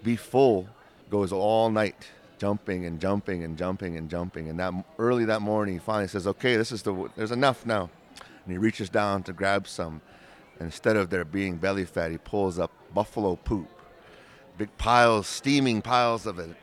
be 0.03 0.17
full, 0.17 0.69
goes 1.11 1.33
all 1.33 1.71
night 1.71 2.09
jumping 2.39 2.87
and 2.87 3.01
jumping 3.01 3.43
and 3.43 3.57
jumping 3.57 3.97
and 3.97 4.11
jumping. 4.11 4.49
And 4.51 4.59
that 4.61 4.73
early 4.99 5.25
that 5.25 5.41
morning, 5.41 5.75
he 5.75 5.81
finally 5.81 6.09
says, 6.09 6.27
"Okay, 6.27 6.57
this 6.57 6.73
is 6.73 6.83
the 6.83 6.93
there's 7.17 7.33
enough 7.33 7.65
now." 7.65 7.89
And 8.45 8.53
he 8.53 8.59
reaches 8.59 8.91
down 8.91 9.23
to 9.25 9.33
grab 9.33 9.67
some. 9.67 10.01
Instead 10.61 10.97
of 10.97 11.11
there 11.11 11.25
being 11.25 11.57
belly 11.57 11.85
fat, 11.85 12.11
he 12.11 12.19
pulls 12.19 12.59
up 12.59 12.71
buffalo 12.93 13.37
poop, 13.37 13.69
big 14.57 14.77
piles, 14.77 15.27
steaming 15.27 15.81
piles 15.81 16.27
of 16.27 16.39
it 16.39 16.57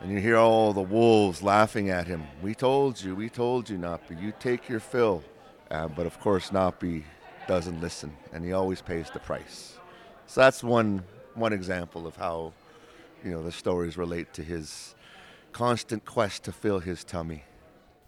and 0.00 0.10
you 0.10 0.18
hear 0.18 0.36
all 0.36 0.72
the 0.72 0.82
wolves 0.82 1.42
laughing 1.42 1.90
at 1.90 2.06
him. 2.06 2.24
We 2.42 2.54
told 2.54 3.00
you, 3.00 3.14
we 3.14 3.28
told 3.28 3.70
you, 3.70 3.78
Napi, 3.78 4.20
you 4.20 4.32
take 4.38 4.68
your 4.68 4.80
fill. 4.80 5.22
Uh, 5.70 5.88
but 5.88 6.06
of 6.06 6.20
course, 6.20 6.50
Napi 6.50 7.02
doesn't 7.48 7.80
listen, 7.80 8.16
and 8.32 8.44
he 8.44 8.52
always 8.52 8.82
pays 8.82 9.10
the 9.10 9.18
price. 9.18 9.78
So 10.26 10.40
that's 10.40 10.62
one 10.62 11.02
one 11.34 11.52
example 11.52 12.06
of 12.06 12.16
how, 12.16 12.52
you 13.22 13.30
know, 13.30 13.42
the 13.42 13.52
stories 13.52 13.98
relate 13.98 14.32
to 14.34 14.42
his 14.42 14.94
constant 15.52 16.04
quest 16.04 16.44
to 16.44 16.52
fill 16.52 16.78
his 16.78 17.04
tummy. 17.04 17.44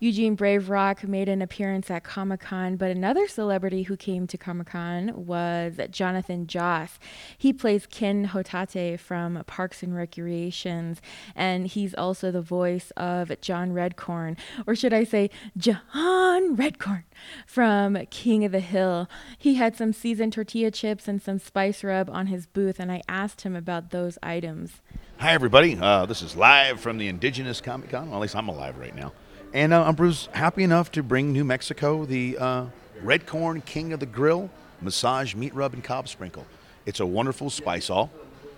Eugene 0.01 0.37
Brave 0.37 0.71
Rock 0.71 1.03
made 1.03 1.29
an 1.29 1.43
appearance 1.43 1.91
at 1.91 2.05
Comic 2.05 2.41
Con, 2.41 2.77
but 2.77 2.91
another 2.91 3.27
celebrity 3.27 3.83
who 3.83 3.97
came 3.97 4.29
to 4.29 4.39
Comic 4.39 4.69
Con 4.69 5.27
was 5.27 5.81
Jonathan 5.91 6.47
Joss. 6.47 7.01
He 7.37 7.53
plays 7.53 7.87
Ken 7.87 8.29
Hotate 8.29 9.01
from 9.01 9.43
Parks 9.49 9.83
and 9.83 9.97
Recreations, 9.97 11.01
and 11.35 11.67
he's 11.67 11.95
also 11.95 12.31
the 12.31 12.41
voice 12.41 12.93
of 12.97 13.33
John 13.41 13.73
Redcorn, 13.73 14.39
or 14.69 14.77
should 14.77 14.93
I 14.93 15.03
say, 15.03 15.31
John 15.57 16.57
Redcorn 16.57 17.03
from 17.45 17.97
King 18.11 18.45
of 18.45 18.53
the 18.53 18.61
Hill. 18.61 19.09
He 19.37 19.55
had 19.55 19.77
some 19.77 19.93
seasoned 19.93 20.33
tortilla 20.33 20.71
chips 20.71 21.09
and 21.09 21.21
some 21.21 21.41
spice 21.41 21.83
rub 21.83 22.09
on 22.09 22.29
his 22.29 22.47
booth, 22.47 22.79
and 22.79 22.93
I 22.93 23.03
asked 23.09 23.41
him 23.41 23.57
about 23.57 23.91
those 23.91 24.17
items. 24.23 24.81
Hi, 25.19 25.33
everybody. 25.33 25.77
Uh, 25.77 26.07
this 26.07 26.23
is 26.23 26.37
live 26.37 26.79
from 26.79 26.99
the 26.99 27.09
Indigenous 27.09 27.61
Comic 27.61 27.91
Con. 27.91 28.11
Well, 28.11 28.21
at 28.21 28.23
least 28.23 28.37
I'm 28.37 28.49
alive 28.49 28.79
right 28.79 28.95
now. 28.95 29.13
And 29.55 29.73
uh, 29.73 29.83
I'm 29.83 29.95
Bruce, 29.95 30.29
happy 30.33 30.63
enough 30.63 30.93
to 30.93 31.03
bring 31.03 31.33
New 31.33 31.43
Mexico 31.43 32.05
the 32.05 32.37
uh, 32.37 32.67
Red 33.03 33.27
Corn 33.27 33.63
King 33.63 33.95
of 33.95 34.01
the 34.01 34.05
Grill 34.05 34.51
Massage 34.83 35.35
Meat 35.35 35.55
Rub 35.55 35.73
and 35.73 35.83
Cob 35.83 36.07
Sprinkle. 36.07 36.47
It's 36.85 37.01
a 37.01 37.07
wonderful 37.07 37.49
spice 37.49 37.89
all. 37.89 38.11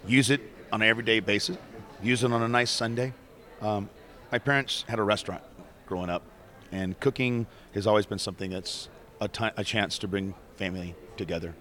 Use 0.04 0.30
it 0.30 0.40
on 0.73 0.82
an 0.82 0.88
everyday 0.88 1.20
basis. 1.20 1.56
Use 2.02 2.25
it 2.25 2.32
on 2.32 2.42
a 2.42 2.49
nice 2.49 2.73
Sunday. 2.73 3.12
Um, 3.61 3.88
my 4.32 4.40
parents 4.40 4.85
had 4.88 4.99
a 4.99 5.04
restaurant 5.04 5.44
growing 5.87 6.11
up, 6.11 6.25
and 6.73 6.99
cooking 6.99 7.47
has 7.73 7.87
always 7.87 8.06
been 8.06 8.18
something 8.18 8.50
that's 8.50 8.88
a, 9.20 9.28
t- 9.28 9.50
a 9.56 9.62
chance 9.62 9.97
to 9.99 10.09
bring 10.09 10.35
family 10.56 10.97
together. 11.16 11.54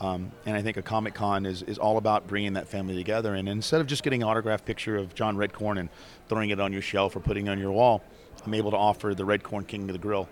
Um, 0.00 0.32
and 0.46 0.56
I 0.56 0.62
think 0.62 0.78
a 0.78 0.82
Comic 0.82 1.12
Con 1.12 1.44
is, 1.44 1.60
is 1.62 1.76
all 1.76 1.98
about 1.98 2.26
bringing 2.26 2.54
that 2.54 2.66
family 2.66 2.94
together. 2.94 3.34
And 3.34 3.46
instead 3.46 3.82
of 3.82 3.86
just 3.86 4.02
getting 4.02 4.22
an 4.22 4.28
autographed 4.30 4.64
picture 4.64 4.96
of 4.96 5.14
John 5.14 5.36
Redcorn 5.36 5.78
and 5.78 5.90
throwing 6.30 6.48
it 6.48 6.58
on 6.58 6.72
your 6.72 6.80
shelf 6.80 7.14
or 7.14 7.20
putting 7.20 7.46
it 7.48 7.50
on 7.50 7.58
your 7.58 7.72
wall, 7.72 8.02
I'm 8.44 8.54
able 8.54 8.70
to 8.70 8.76
offer 8.76 9.14
the 9.14 9.24
Red 9.24 9.42
Corn 9.42 9.64
King 9.64 9.82
of 9.82 9.92
the 9.92 9.98
Grill 9.98 10.28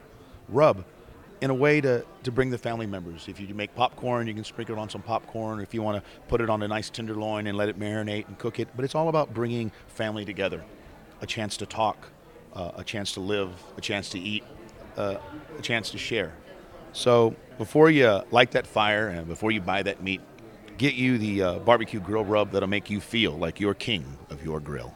rub 0.49 0.85
in 1.41 1.51
a 1.51 1.55
way 1.55 1.81
to, 1.81 2.05
to 2.25 2.33
bring 2.33 2.51
the 2.51 2.59
family 2.59 2.87
members. 2.87 3.29
If 3.29 3.39
you 3.41 3.53
make 3.55 3.75
popcorn, 3.75 4.27
you 4.27 4.35
can 4.35 4.45
sprinkle 4.45 4.77
it 4.77 4.79
on 4.79 4.89
some 4.89 5.03
popcorn. 5.03 5.61
If 5.61 5.73
you 5.73 5.83
want 5.83 6.03
to 6.03 6.11
put 6.29 6.41
it 6.41 6.51
on 6.51 6.63
a 6.63 6.69
nice 6.69 6.91
tenderloin 6.91 7.47
and 7.47 7.57
let 7.57 7.69
it 7.69 7.79
marinate 7.79 8.27
and 8.27 8.39
cook 8.39 8.59
it. 8.59 8.69
But 8.75 8.85
it's 8.85 8.95
all 8.95 9.09
about 9.09 9.33
bringing 9.33 9.71
family 9.87 10.25
together, 10.25 10.65
a 11.21 11.27
chance 11.27 11.57
to 11.59 11.67
talk, 11.67 12.09
uh, 12.55 12.73
a 12.77 12.85
chance 12.85 13.13
to 13.13 13.21
live, 13.21 13.51
a 13.77 13.81
chance 13.81 14.09
to 14.11 14.19
eat, 14.19 14.43
uh, 14.97 15.17
a 15.57 15.63
chance 15.63 15.91
to 15.91 15.99
share. 15.99 16.33
So 16.93 17.37
before 17.59 17.91
you 17.91 18.23
light 18.31 18.53
that 18.53 18.67
fire 18.67 19.09
and 19.09 19.29
before 19.29 19.53
you 19.53 19.61
buy 19.61 19.83
that 19.83 20.03
meat, 20.03 20.21
get 20.77 20.95
you 20.95 21.19
the 21.19 21.43
uh, 21.43 21.59
barbecue 21.61 22.01
grill 22.01 22.25
rub 22.25 22.51
that'll 22.53 22.69
make 22.69 22.91
you 22.91 23.01
feel 23.01 23.33
like 23.33 23.61
you're 23.61 23.75
king 23.75 24.19
of 24.31 24.45
your 24.45 24.59
grill. 24.59 24.95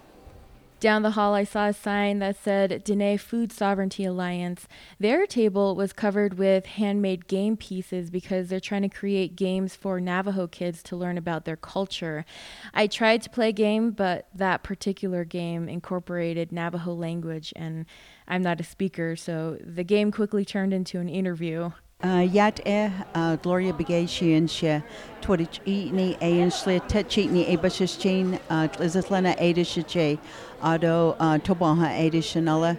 Down 0.83 1.03
the 1.03 1.13
hall, 1.13 1.33
I 1.33 1.45
saw 1.45 1.69
a 1.69 1.73
sign 1.73 2.19
that 2.19 2.35
said 2.35 2.85
Diné 2.85 3.21
Food 3.21 3.53
Sovereignty 3.53 4.05
Alliance. 4.05 4.67
Their 4.99 5.29
table 5.29 5.77
was 5.77 5.93
covered 5.93 6.39
with 6.39 6.67
handmade 6.67 7.29
game 7.29 7.57
pieces 7.57 8.11
because 8.11 8.49
they're 8.49 8.59
trying 8.59 8.83
to 8.83 8.89
create 8.89 9.37
games 9.37 9.77
for 9.77 10.01
Navajo 10.01 10.49
kids 10.49 10.83
to 10.83 10.97
learn 10.97 11.17
about 11.17 11.45
their 11.45 11.55
culture. 11.55 12.25
I 12.75 12.89
tried 12.89 13.23
to 13.23 13.31
play 13.31 13.51
a 13.51 13.53
game, 13.53 13.93
but 13.93 14.27
that 14.35 14.65
particular 14.65 15.25
game 15.25 15.69
incorporated 15.69 16.51
Navajo 16.51 16.95
language, 16.95 17.53
and 17.55 17.87
I'm 18.27 18.43
not 18.43 18.59
a 18.59 18.65
speaker, 18.65 19.15
so 19.15 19.59
the 19.65 19.85
game 19.85 20.11
quickly 20.11 20.45
turned 20.45 20.75
into 20.75 20.99
an 20.99 21.09
interview. 21.09 21.71
Uh, 22.05 22.19
yat 22.19 22.59
e 22.67 22.91
uh, 23.15 23.37
Gloria 23.37 23.73
Begay 23.73 24.05
Shein 24.05 24.51
She 24.51 24.83
Twitch 25.21 25.61
Eatney 25.65 26.19
Ayan 26.19 26.51
Shle 26.51 26.81
Tetchitney 26.89 27.57
Abashish 27.57 27.97
Chain 28.01 28.41
uh, 28.51 28.67
Lizatlana 28.73 29.39
Adish 29.39 29.87
J 29.87 30.19
Ado 30.65 31.15
Tobaha 31.19 31.89
Adish 31.97 32.33
Shanella. 32.33 32.77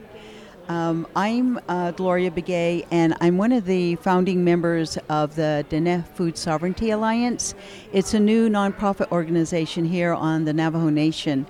Um, 0.68 1.08
I'm 1.16 1.58
uh, 1.70 1.92
Gloria 1.92 2.32
Begay, 2.32 2.86
and 2.92 3.16
I'm 3.22 3.38
one 3.38 3.54
of 3.54 3.66
the 3.66 3.96
founding 3.96 4.44
members 4.44 4.98
of 5.08 5.36
the 5.36 5.66
Diné 5.70 6.06
Food 6.06 6.38
Sovereignty 6.38 6.90
Alliance. 6.92 7.56
It's 7.94 8.14
a 8.14 8.20
new 8.20 8.50
nonprofit 8.50 9.10
organization 9.12 9.86
here 9.86 10.14
on 10.14 10.44
the 10.44 10.54
Navajo 10.54 10.90
Nation, 10.90 11.46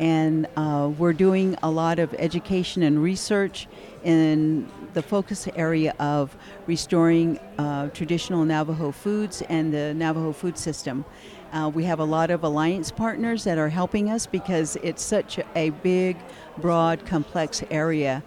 and 0.00 0.46
uh, 0.56 0.90
we're 0.96 1.14
doing 1.14 1.56
a 1.62 1.70
lot 1.70 1.98
of 1.98 2.14
education 2.18 2.82
and 2.82 3.02
research 3.02 3.68
in 4.08 4.66
the 4.94 5.02
focus 5.02 5.46
area 5.54 5.94
of 5.98 6.34
restoring 6.66 7.38
uh, 7.58 7.88
traditional 7.88 8.42
Navajo 8.42 8.90
foods 8.90 9.42
and 9.50 9.72
the 9.72 9.92
Navajo 9.92 10.32
food 10.32 10.56
system. 10.56 11.04
Uh, 11.52 11.70
we 11.74 11.84
have 11.84 12.00
a 12.00 12.04
lot 12.04 12.30
of 12.30 12.42
alliance 12.42 12.90
partners 12.90 13.44
that 13.44 13.58
are 13.58 13.68
helping 13.68 14.10
us 14.10 14.26
because 14.26 14.76
it's 14.82 15.02
such 15.02 15.38
a 15.54 15.70
big, 15.82 16.16
broad, 16.56 17.04
complex 17.04 17.62
area, 17.70 18.22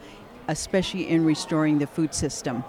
especially 0.50 1.09
in 1.09 1.25
restoring 1.25 1.79
the 1.79 1.88
food 1.88 2.13
system. 2.13 2.63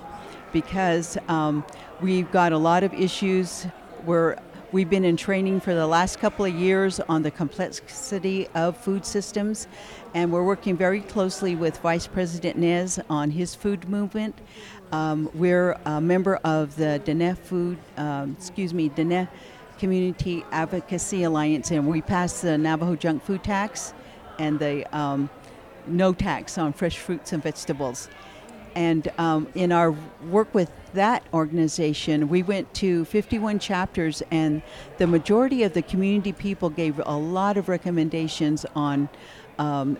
Because 0.50 1.18
um, 1.28 1.64
we've 2.00 2.30
got 2.32 2.52
a 2.52 2.58
lot 2.58 2.82
of 2.82 2.94
issues 2.94 3.64
where 4.06 4.38
We've 4.72 4.88
been 4.88 5.04
in 5.04 5.18
training 5.18 5.60
for 5.60 5.74
the 5.74 5.86
last 5.86 6.18
couple 6.18 6.46
of 6.46 6.54
years 6.54 6.98
on 7.00 7.22
the 7.22 7.30
complexity 7.30 8.48
of 8.54 8.74
food 8.74 9.04
systems, 9.04 9.68
and 10.14 10.32
we're 10.32 10.44
working 10.44 10.78
very 10.78 11.02
closely 11.02 11.54
with 11.54 11.76
Vice 11.80 12.06
President 12.06 12.56
Nez 12.56 12.98
on 13.10 13.30
his 13.30 13.54
food 13.54 13.86
movement. 13.90 14.34
Um, 14.90 15.28
we're 15.34 15.72
a 15.84 16.00
member 16.00 16.36
of 16.36 16.74
the 16.76 17.02
Diné 17.04 17.36
Food, 17.36 17.76
um, 17.98 18.34
excuse 18.38 18.72
me, 18.72 18.88
Diné 18.88 19.28
Community 19.78 20.42
Advocacy 20.52 21.24
Alliance, 21.24 21.70
and 21.70 21.86
we 21.86 22.00
passed 22.00 22.40
the 22.40 22.56
Navajo 22.56 22.96
junk 22.96 23.22
food 23.22 23.44
tax 23.44 23.92
and 24.38 24.58
the 24.58 24.86
um, 24.96 25.28
no 25.86 26.14
tax 26.14 26.56
on 26.56 26.72
fresh 26.72 26.96
fruits 26.96 27.34
and 27.34 27.42
vegetables. 27.42 28.08
And 28.74 29.10
um, 29.18 29.48
in 29.54 29.72
our 29.72 29.94
work 30.28 30.54
with 30.54 30.70
that 30.94 31.22
organization, 31.32 32.28
we 32.28 32.42
went 32.42 32.72
to 32.74 33.04
51 33.06 33.58
chapters, 33.58 34.22
and 34.30 34.62
the 34.98 35.06
majority 35.06 35.62
of 35.62 35.72
the 35.72 35.82
community 35.82 36.32
people 36.32 36.70
gave 36.70 37.00
a 37.04 37.16
lot 37.16 37.56
of 37.56 37.68
recommendations 37.68 38.66
on 38.74 39.08
um, 39.58 39.96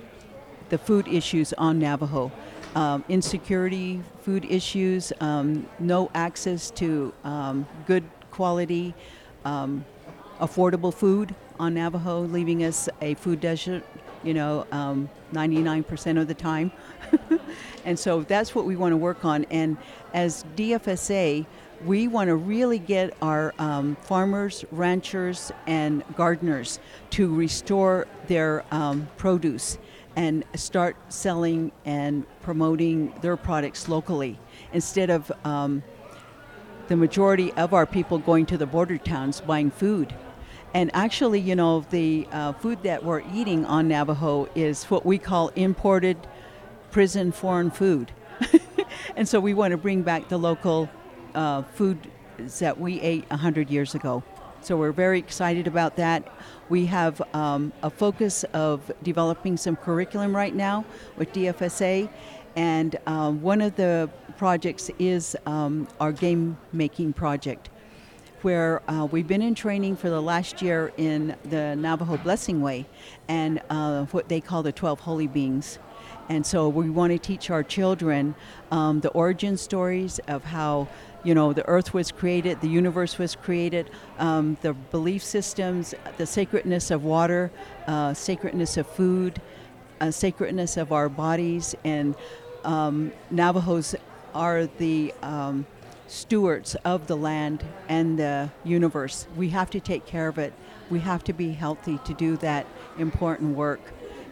the 0.69 0.79
food 0.79 1.09
issues 1.09 1.53
on 1.55 1.79
Navajo. 1.79 2.33
Um, 2.75 3.05
insecurity, 3.09 4.03
food 4.23 4.47
issues, 4.47 5.13
um, 5.21 5.69
no 5.79 6.11
access 6.15 6.71
to 6.73 7.13
um, 7.23 7.67
good 7.87 8.05
quality, 8.31 8.95
um, 9.45 9.85
affordable 10.41 10.93
food 10.93 11.35
on 11.61 11.75
Navajo, 11.75 12.23
leaving 12.23 12.65
us 12.65 12.89
a 13.03 13.13
food 13.15 13.41
desert, 13.41 13.85
you 14.25 14.33
know, 14.33 14.67
99% 15.33 16.21
of 16.21 16.29
the 16.29 16.35
time. 16.35 16.73
and 17.85 17.99
so 17.99 18.23
that's 18.23 18.55
what 18.55 18.65
we 18.65 18.77
want 18.77 18.93
to 18.93 18.97
work 18.97 19.25
on. 19.25 19.45
And 19.51 19.77
as 20.15 20.45
DFSA, 20.57 21.47
we 21.85 22.09
want 22.09 22.29
to 22.29 22.37
really 22.37 22.79
get 22.79 23.15
our 23.21 23.55
um, 23.59 23.97
farmers, 24.03 24.65
ranchers, 24.71 25.51
and 25.67 26.05
gardeners 26.17 26.79
to 27.11 27.35
restore 27.35 28.07
their 28.29 28.65
um, 28.71 29.09
produce 29.17 29.79
and 30.15 30.45
start 30.55 30.97
selling 31.09 31.73
and 31.85 32.25
promoting 32.43 33.13
their 33.21 33.37
products 33.37 33.89
locally 33.89 34.39
instead 34.73 35.11
of 35.11 35.33
um, 35.45 35.83
the 36.89 36.97
majority 36.97 37.53
of 37.55 37.73
our 37.73 37.87
people 37.87 38.19
going 38.19 38.47
to 38.47 38.59
the 38.59 38.67
border 38.67 38.99
towns 38.99 39.41
buying 39.41 39.71
food. 39.71 40.15
And 40.75 40.91
actually, 40.95 41.41
you 41.41 41.55
know, 41.55 41.81
the 41.91 42.27
uh, 42.33 42.53
food 42.53 42.83
that 42.83 43.05
we're 43.05 43.23
eating 43.35 43.65
on 43.67 43.89
Navajo 43.89 44.49
is 44.55 44.85
what 44.85 45.05
we 45.05 45.19
call 45.19 45.49
imported 45.49 46.17
prison 46.93 47.33
foreign 47.33 47.71
food. 47.71 48.13
and 49.17 49.29
so 49.29 49.41
we 49.41 49.55
want 49.55 49.73
to 49.73 49.77
bring 49.77 50.03
back 50.03 50.29
the 50.29 50.39
local 50.39 50.89
uh, 51.35 51.63
food 51.63 51.99
that 52.61 52.79
we 52.79 53.01
ate 53.01 53.29
100 53.31 53.71
years 53.71 53.95
ago. 53.95 54.23
So 54.61 54.77
we're 54.77 54.93
very 54.93 55.19
excited 55.19 55.67
about 55.67 55.97
that. 55.97 56.33
We 56.69 56.87
have 56.87 57.21
um, 57.35 57.73
a 57.83 57.91
focus 57.91 58.45
of 58.53 58.93
developing 59.03 59.57
some 59.57 59.75
curriculum 59.75 60.37
right 60.37 60.55
now 60.55 60.85
with 61.17 61.33
DFSA, 61.33 62.09
and 62.55 62.97
um, 63.07 63.43
one 63.43 63.61
of 63.61 63.75
the 63.75 64.09
projects 64.37 64.89
is 64.99 65.37
um, 65.47 65.89
our 65.99 66.13
game 66.13 66.57
making 66.73 67.15
project, 67.15 67.71
where 68.43 68.83
uh, 68.91 69.07
we've 69.07 69.29
been 69.29 69.43
in 69.43 69.55
training 69.55 69.97
for 69.97 70.11
the 70.11 70.21
last 70.21 70.61
year 70.63 70.93
in 70.97 71.37
the 71.45 71.77
Navajo 71.77 72.17
Blessing 72.17 72.61
Way 72.61 72.87
and 73.29 73.61
uh, 73.71 74.05
what 74.07 74.29
they 74.29 74.41
call 74.41 74.63
the 74.63 74.73
12 74.73 75.01
Holy 75.01 75.27
Beings. 75.29 75.79
And 76.29 76.45
so 76.45 76.69
we 76.69 76.91
want 76.91 77.13
to 77.13 77.19
teach 77.19 77.51
our 77.51 77.63
children 77.63 78.35
um, 78.71 79.01
the 79.01 79.11
origin 79.11 79.57
stories 79.57 80.19
of 80.29 80.45
how 80.45 80.89
you 81.25 81.35
know 81.35 81.53
the 81.53 81.67
earth 81.69 81.95
was 81.95 82.11
created 82.11 82.61
the 82.61 82.69
universe 82.69 83.17
was 83.17 83.37
created 83.37 83.89
um, 84.19 84.57
the 84.63 84.73
belief 84.73 85.23
systems 85.23 85.95
the 86.17 86.27
sacredness 86.27 86.91
of 86.91 87.05
water 87.05 87.49
uh, 87.87 88.13
sacredness 88.13 88.77
of 88.77 88.89
food 88.89 89.41
uh, 90.01 90.11
sacredness 90.11 90.77
of 90.77 90.91
our 90.91 91.09
bodies 91.09 91.77
and 91.85 92.17
um, 92.65 93.13
navajos 93.31 93.95
are 94.35 94.67
the 94.79 95.15
um, 95.23 95.65
stewards 96.13 96.75
of 96.85 97.07
the 97.07 97.17
land 97.17 97.65
and 97.89 98.19
the 98.19 98.51
universe 98.65 99.27
we 99.37 99.49
have 99.49 99.71
to 99.71 99.81
take 99.81 100.05
care 100.05 100.29
of 100.29 100.39
it 100.39 100.53
we 100.91 101.01
have 101.01 101.25
to 101.25 101.33
be 101.33 101.53
healthy 101.53 101.99
to 102.05 102.13
do 102.15 102.37
that 102.37 102.67
important 102.99 103.57
work 103.57 103.81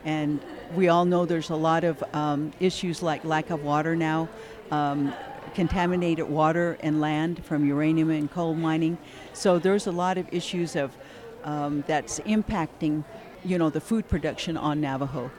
And 0.05 0.41
we 0.75 0.89
all 0.89 1.05
know 1.05 1.27
there's 1.27 1.51
a 1.51 1.57
lot 1.57 1.85
of 1.85 2.03
um, 2.15 2.53
issues 2.61 3.03
like 3.03 3.25
lack 3.25 3.51
of 3.51 3.63
water 3.63 3.95
now, 3.97 4.29
um, 4.71 5.13
contaminated 5.55 6.29
water 6.29 6.79
and 6.81 7.01
land 7.01 7.45
from 7.45 7.67
uranium 7.67 8.11
and 8.11 8.31
coal 8.31 8.55
mining. 8.55 8.97
So 9.33 9.59
there's 9.59 9.87
a 9.87 9.93
lot 9.93 10.17
of 10.17 10.27
issues 10.33 10.77
of 10.77 10.97
um, 11.45 11.85
that's 11.87 12.21
impacting, 12.21 13.05
you 13.45 13.59
know, 13.59 13.71
the 13.71 13.81
food 13.81 14.09
production 14.09 14.57
on 14.57 14.81
Navajo. 14.81 15.31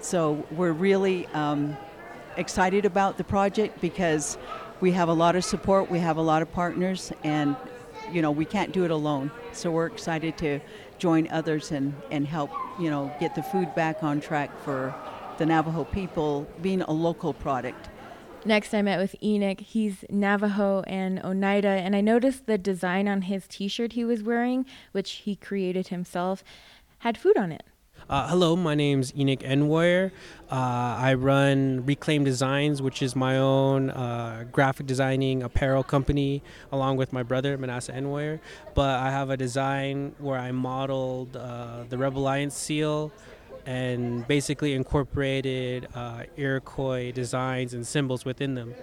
So 0.00 0.46
we're 0.52 0.72
really 0.72 1.26
um, 1.28 1.76
excited 2.36 2.84
about 2.84 3.18
the 3.18 3.24
project 3.24 3.80
because 3.80 4.38
we 4.80 4.92
have 4.92 5.08
a 5.08 5.12
lot 5.12 5.36
of 5.36 5.44
support, 5.44 5.90
we 5.90 5.98
have 5.98 6.16
a 6.16 6.22
lot 6.22 6.42
of 6.42 6.52
partners, 6.52 7.12
and 7.24 7.56
you 8.12 8.22
know 8.22 8.30
we 8.30 8.44
can't 8.44 8.72
do 8.72 8.84
it 8.84 8.90
alone. 8.90 9.30
So 9.52 9.70
we're 9.70 9.86
excited 9.86 10.38
to 10.38 10.60
join 10.98 11.28
others 11.30 11.72
and, 11.72 11.94
and 12.10 12.26
help 12.26 12.50
you 12.78 12.90
know 12.90 13.14
get 13.20 13.34
the 13.34 13.42
food 13.42 13.74
back 13.74 14.02
on 14.02 14.20
track 14.20 14.50
for 14.62 14.94
the 15.38 15.46
Navajo 15.46 15.84
people, 15.84 16.46
being 16.62 16.82
a 16.82 16.92
local 16.92 17.32
product. 17.32 17.88
Next, 18.44 18.72
I 18.72 18.82
met 18.82 18.98
with 18.98 19.16
Enoch. 19.22 19.60
He's 19.60 20.04
Navajo 20.08 20.82
and 20.86 21.20
Oneida, 21.24 21.68
and 21.68 21.94
I 21.94 22.00
noticed 22.00 22.46
the 22.46 22.58
design 22.58 23.08
on 23.08 23.22
his 23.22 23.46
t 23.48 23.68
shirt 23.68 23.92
he 23.92 24.04
was 24.04 24.22
wearing, 24.22 24.64
which 24.92 25.10
he 25.24 25.34
created 25.36 25.88
himself, 25.88 26.44
had 27.00 27.18
food 27.18 27.36
on 27.36 27.52
it. 27.52 27.64
Uh, 28.10 28.26
hello, 28.26 28.56
my 28.56 28.74
name's 28.74 29.14
Enoch 29.14 29.40
Endwarrior. 29.40 30.10
Uh, 30.50 30.54
I 30.98 31.12
run 31.12 31.84
Reclaim 31.84 32.24
Designs, 32.24 32.80
which 32.80 33.02
is 33.02 33.14
my 33.14 33.36
own 33.36 33.90
uh, 33.90 34.46
graphic 34.50 34.86
designing 34.86 35.42
apparel 35.42 35.82
company, 35.82 36.42
along 36.72 36.96
with 36.96 37.12
my 37.12 37.22
brother 37.22 37.58
Manasseh 37.58 37.92
Endwarrior. 37.92 38.40
But 38.74 38.98
I 39.00 39.10
have 39.10 39.28
a 39.28 39.36
design 39.36 40.14
where 40.20 40.38
I 40.38 40.52
modeled 40.52 41.36
uh, 41.36 41.84
the 41.86 41.98
Rebel 41.98 42.22
Alliance 42.22 42.56
seal 42.56 43.12
and 43.66 44.26
basically 44.26 44.72
incorporated 44.72 45.86
uh, 45.94 46.22
Iroquois 46.34 47.12
designs 47.12 47.74
and 47.74 47.86
symbols 47.86 48.24
within 48.24 48.54
them. 48.54 48.74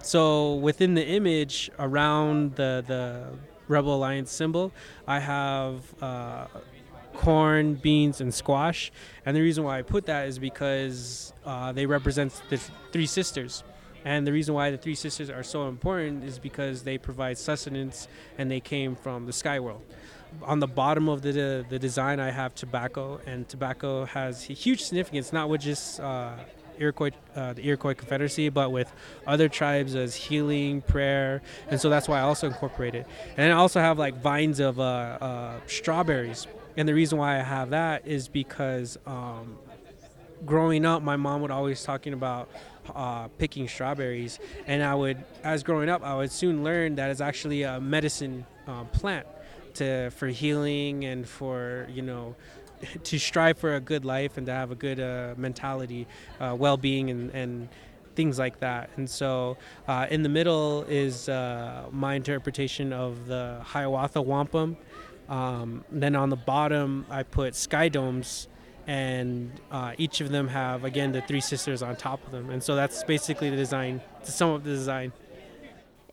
So 0.00 0.54
within 0.54 0.94
the 0.94 1.04
image 1.04 1.72
around 1.80 2.54
the 2.54 2.84
the 2.86 3.30
Rebel 3.66 3.96
Alliance 3.96 4.30
symbol, 4.30 4.70
I 5.08 5.18
have 5.18 5.80
uh, 6.00 6.46
corn, 7.14 7.74
beans, 7.74 8.20
and 8.20 8.32
squash. 8.32 8.92
And 9.24 9.36
the 9.36 9.40
reason 9.40 9.64
why 9.64 9.78
I 9.78 9.82
put 9.82 10.06
that 10.06 10.28
is 10.28 10.38
because 10.38 11.32
uh, 11.44 11.72
they 11.72 11.86
represent 11.86 12.42
the 12.50 12.58
three 12.92 13.06
sisters. 13.06 13.64
And 14.04 14.26
the 14.26 14.32
reason 14.32 14.54
why 14.54 14.70
the 14.70 14.76
three 14.76 14.94
sisters 14.94 15.30
are 15.30 15.42
so 15.42 15.68
important 15.68 16.24
is 16.24 16.38
because 16.38 16.82
they 16.82 16.98
provide 16.98 17.38
sustenance 17.38 18.06
and 18.36 18.50
they 18.50 18.60
came 18.60 18.94
from 18.94 19.24
the 19.24 19.32
sky 19.32 19.60
world. 19.60 19.82
On 20.42 20.58
the 20.58 20.66
bottom 20.66 21.08
of 21.08 21.22
the, 21.22 21.64
the 21.68 21.78
design, 21.78 22.20
I 22.20 22.30
have 22.30 22.54
tobacco, 22.54 23.20
and 23.24 23.48
tobacco 23.48 24.04
has 24.04 24.42
huge 24.42 24.82
significance, 24.82 25.32
not 25.32 25.48
with 25.48 25.60
just 25.60 26.00
uh, 26.00 26.32
Iroquois, 26.78 27.10
uh, 27.34 27.52
the 27.52 27.66
Iroquois 27.66 27.94
Confederacy, 27.94 28.48
but 28.48 28.70
with 28.70 28.92
other 29.26 29.48
tribes 29.48 29.94
as 29.94 30.14
healing, 30.14 30.82
prayer, 30.82 31.42
and 31.68 31.80
so 31.80 31.88
that's 31.88 32.08
why 32.08 32.18
I 32.18 32.22
also 32.22 32.46
incorporate 32.46 32.94
it. 32.94 33.06
And 33.36 33.52
I 33.52 33.56
also 33.56 33.80
have 33.80 33.98
like 33.98 34.20
vines 34.20 34.60
of 34.60 34.80
uh, 34.80 34.82
uh, 34.82 35.60
strawberries, 35.66 36.46
and 36.76 36.88
the 36.88 36.94
reason 36.94 37.18
why 37.18 37.38
I 37.38 37.42
have 37.42 37.70
that 37.70 38.06
is 38.06 38.28
because 38.28 38.98
um, 39.06 39.58
growing 40.44 40.84
up, 40.84 41.02
my 41.02 41.16
mom 41.16 41.42
would 41.42 41.50
always 41.50 41.82
talking 41.82 42.12
about 42.12 42.48
uh, 42.94 43.28
picking 43.38 43.68
strawberries, 43.68 44.38
and 44.66 44.82
I 44.82 44.94
would, 44.94 45.24
as 45.42 45.62
growing 45.62 45.88
up, 45.88 46.02
I 46.02 46.14
would 46.14 46.30
soon 46.30 46.64
learn 46.64 46.96
that 46.96 47.10
it's 47.10 47.20
actually 47.20 47.62
a 47.62 47.80
medicine 47.80 48.46
uh, 48.66 48.84
plant 48.84 49.26
to 49.74 50.10
for 50.10 50.28
healing 50.28 51.04
and 51.04 51.28
for 51.28 51.88
you 51.90 52.02
know 52.02 52.34
to 53.02 53.18
strive 53.18 53.58
for 53.58 53.74
a 53.76 53.80
good 53.80 54.04
life 54.04 54.36
and 54.36 54.46
to 54.46 54.52
have 54.52 54.70
a 54.70 54.74
good 54.74 55.00
uh, 55.00 55.34
mentality, 55.36 56.06
uh, 56.40 56.54
well-being, 56.58 57.10
and, 57.10 57.30
and 57.30 57.68
things 58.14 58.38
like 58.38 58.60
that. 58.60 58.90
And 58.96 59.08
so, 59.08 59.56
uh, 59.88 60.06
in 60.10 60.22
the 60.22 60.28
middle 60.28 60.84
is 60.88 61.28
uh, 61.28 61.86
my 61.90 62.14
interpretation 62.14 62.92
of 62.92 63.26
the 63.26 63.60
Hiawatha 63.62 64.22
wampum. 64.22 64.76
Um, 65.28 65.84
then 65.90 66.14
on 66.14 66.28
the 66.30 66.36
bottom, 66.36 67.06
I 67.10 67.22
put 67.22 67.54
sky 67.54 67.88
domes, 67.88 68.48
and 68.86 69.50
uh, 69.70 69.94
each 69.96 70.20
of 70.20 70.30
them 70.30 70.48
have 70.48 70.84
again 70.84 71.12
the 71.12 71.22
three 71.22 71.40
sisters 71.40 71.82
on 71.82 71.96
top 71.96 72.24
of 72.26 72.32
them. 72.32 72.50
And 72.50 72.62
so 72.62 72.76
that's 72.76 73.02
basically 73.04 73.50
the 73.50 73.56
design, 73.56 74.00
to 74.24 74.30
sum 74.30 74.54
up 74.54 74.64
the 74.64 74.70
design. 74.70 75.12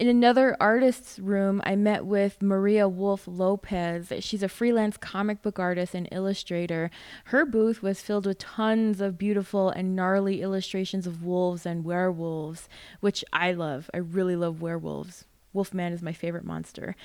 In 0.02 0.08
another 0.08 0.58
artist's 0.60 1.20
room, 1.20 1.62
I 1.64 1.76
met 1.76 2.08
with 2.08 2.42
Maria 2.42 2.90
Wolf 2.90 3.28
Lopez. 3.28 4.12
She's 4.22 4.42
a 4.42 4.50
freelance 4.50 4.98
comic 4.98 5.44
book 5.44 5.60
artist 5.60 5.94
and 5.94 6.10
illustrator. 6.12 6.90
Her 7.26 7.46
booth 7.46 7.84
was 7.84 8.02
filled 8.02 8.26
with 8.26 8.40
tons 8.40 9.00
of 9.00 9.20
beautiful 9.20 9.70
and 9.70 9.96
gnarly 9.96 10.42
illustrations 10.42 11.06
of 11.06 11.24
wolves 11.24 11.68
and 11.68 11.84
werewolves, 11.86 12.68
which 13.00 13.24
I 13.32 13.52
love. 13.52 13.92
I 13.94 13.98
really 13.98 14.36
love 14.36 14.60
werewolves. 14.60 15.26
Wolfman 15.54 15.94
is 15.94 16.02
my 16.02 16.14
favorite 16.14 16.46
monster. 16.46 16.96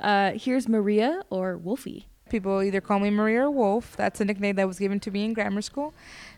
Uh, 0.00 0.32
here's 0.32 0.68
Maria 0.68 1.22
or 1.30 1.56
Wolfie. 1.56 2.08
People 2.30 2.62
either 2.62 2.80
call 2.80 3.00
me 3.00 3.10
Maria 3.10 3.42
or 3.42 3.50
Wolf. 3.50 3.96
That's 3.96 4.20
a 4.20 4.24
nickname 4.24 4.56
that 4.56 4.66
was 4.66 4.78
given 4.78 5.00
to 5.00 5.10
me 5.10 5.24
in 5.24 5.34
grammar 5.34 5.62
school 5.62 5.92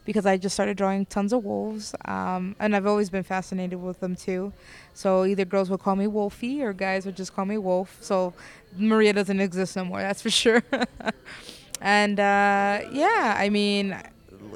because 0.05 0.27
I 0.27 0.37
just 0.37 0.55
started 0.55 0.77
drawing 0.77 1.07
tons 1.07 1.33
of 1.33 1.45
wolves. 1.45 1.95
Um, 2.07 2.57
and 2.59 2.75
I've 2.75 2.87
always 2.87 3.11
been 3.11 3.23
fascinated 3.23 3.81
with 3.81 4.01
them 4.01 4.17
too. 4.17 4.53
So 4.95 5.25
either 5.25 5.45
girls 5.45 5.71
would 5.71 5.81
call 5.81 5.97
me 5.97 6.07
Wolfie 6.07 6.63
or 6.63 6.73
guys 6.73 7.07
would 7.07 7.17
just 7.17 7.35
call 7.35 7.45
me 7.45 7.59
Wolf. 7.59 7.99
So 8.01 8.35
Maria 8.77 9.13
doesn't 9.13 9.41
exist 9.41 9.77
no 9.77 9.85
more, 9.85 10.01
that's 10.01 10.23
for 10.23 10.31
sure. 10.31 10.63
and 11.81 12.19
uh, 12.19 12.81
yeah, 12.91 13.37
I 13.39 13.49
mean, 13.49 13.97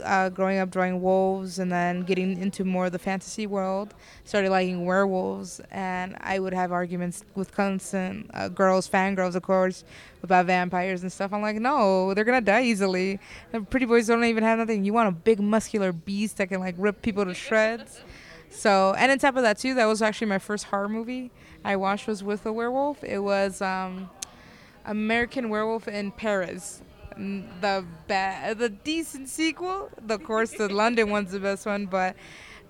uh, 0.03 0.29
growing 0.29 0.59
up 0.59 0.71
drawing 0.71 1.01
wolves 1.01 1.59
and 1.59 1.71
then 1.71 2.03
getting 2.03 2.41
into 2.41 2.65
more 2.65 2.87
of 2.87 2.93
the 2.93 2.99
fantasy 2.99 3.47
world, 3.47 3.95
started 4.25 4.51
liking 4.51 4.85
werewolves, 4.85 5.61
and 5.71 6.17
I 6.21 6.39
would 6.39 6.55
have 6.55 6.73
arguments 6.73 7.25
with 7.35 7.53
constant 7.53 8.31
uh, 8.35 8.49
girls, 8.49 8.89
fangirls, 8.89 9.35
of 9.35 9.43
course, 9.43 9.85
about 10.23 10.47
vampires 10.47 11.03
and 11.03 11.13
stuff. 11.13 11.33
I'm 11.33 11.43
like, 11.43 11.57
no, 11.57 12.15
they're 12.15 12.25
gonna 12.25 12.41
die 12.41 12.63
easily. 12.63 13.21
The 13.53 13.61
pretty 13.61 13.87
boys 13.87 14.07
don't 14.07 14.25
even 14.25 14.45
have 14.45 14.59
nothing. 14.59 14.85
You 14.85 14.93
want 14.93 15.09
a 15.09 15.13
big 15.13 15.41
muscular 15.41 15.93
beast 15.93 16.39
that 16.39 16.49
can 16.49 16.61
like 16.61 16.75
rip 16.79 17.03
people 17.03 17.25
to 17.25 17.35
shreds. 17.35 18.01
So, 18.51 18.95
and 18.97 19.13
on 19.13 19.19
top 19.19 19.37
of 19.37 19.43
that 19.43 19.59
too, 19.59 19.75
that 19.75 19.87
was 19.87 20.03
actually 20.03 20.29
my 20.29 20.39
first 20.39 20.65
horror 20.65 20.89
movie 20.89 21.31
I 21.65 21.77
watched 21.77 22.07
was 22.07 22.23
with 22.23 22.47
a 22.47 22.53
werewolf. 22.53 23.03
It 23.03 23.19
was 23.19 23.61
um, 23.61 24.09
American 24.85 25.49
Werewolf 25.49 25.89
in 25.89 26.13
Paris 26.13 26.81
the 27.17 27.85
bad, 28.07 28.59
the 28.59 28.69
decent 28.69 29.29
sequel. 29.29 29.91
Of 30.09 30.25
course, 30.25 30.53
the 30.53 30.69
London 30.69 31.11
one's 31.11 31.33
the 31.33 31.41
best 31.41 31.67
one, 31.67 31.87
but 31.87 32.17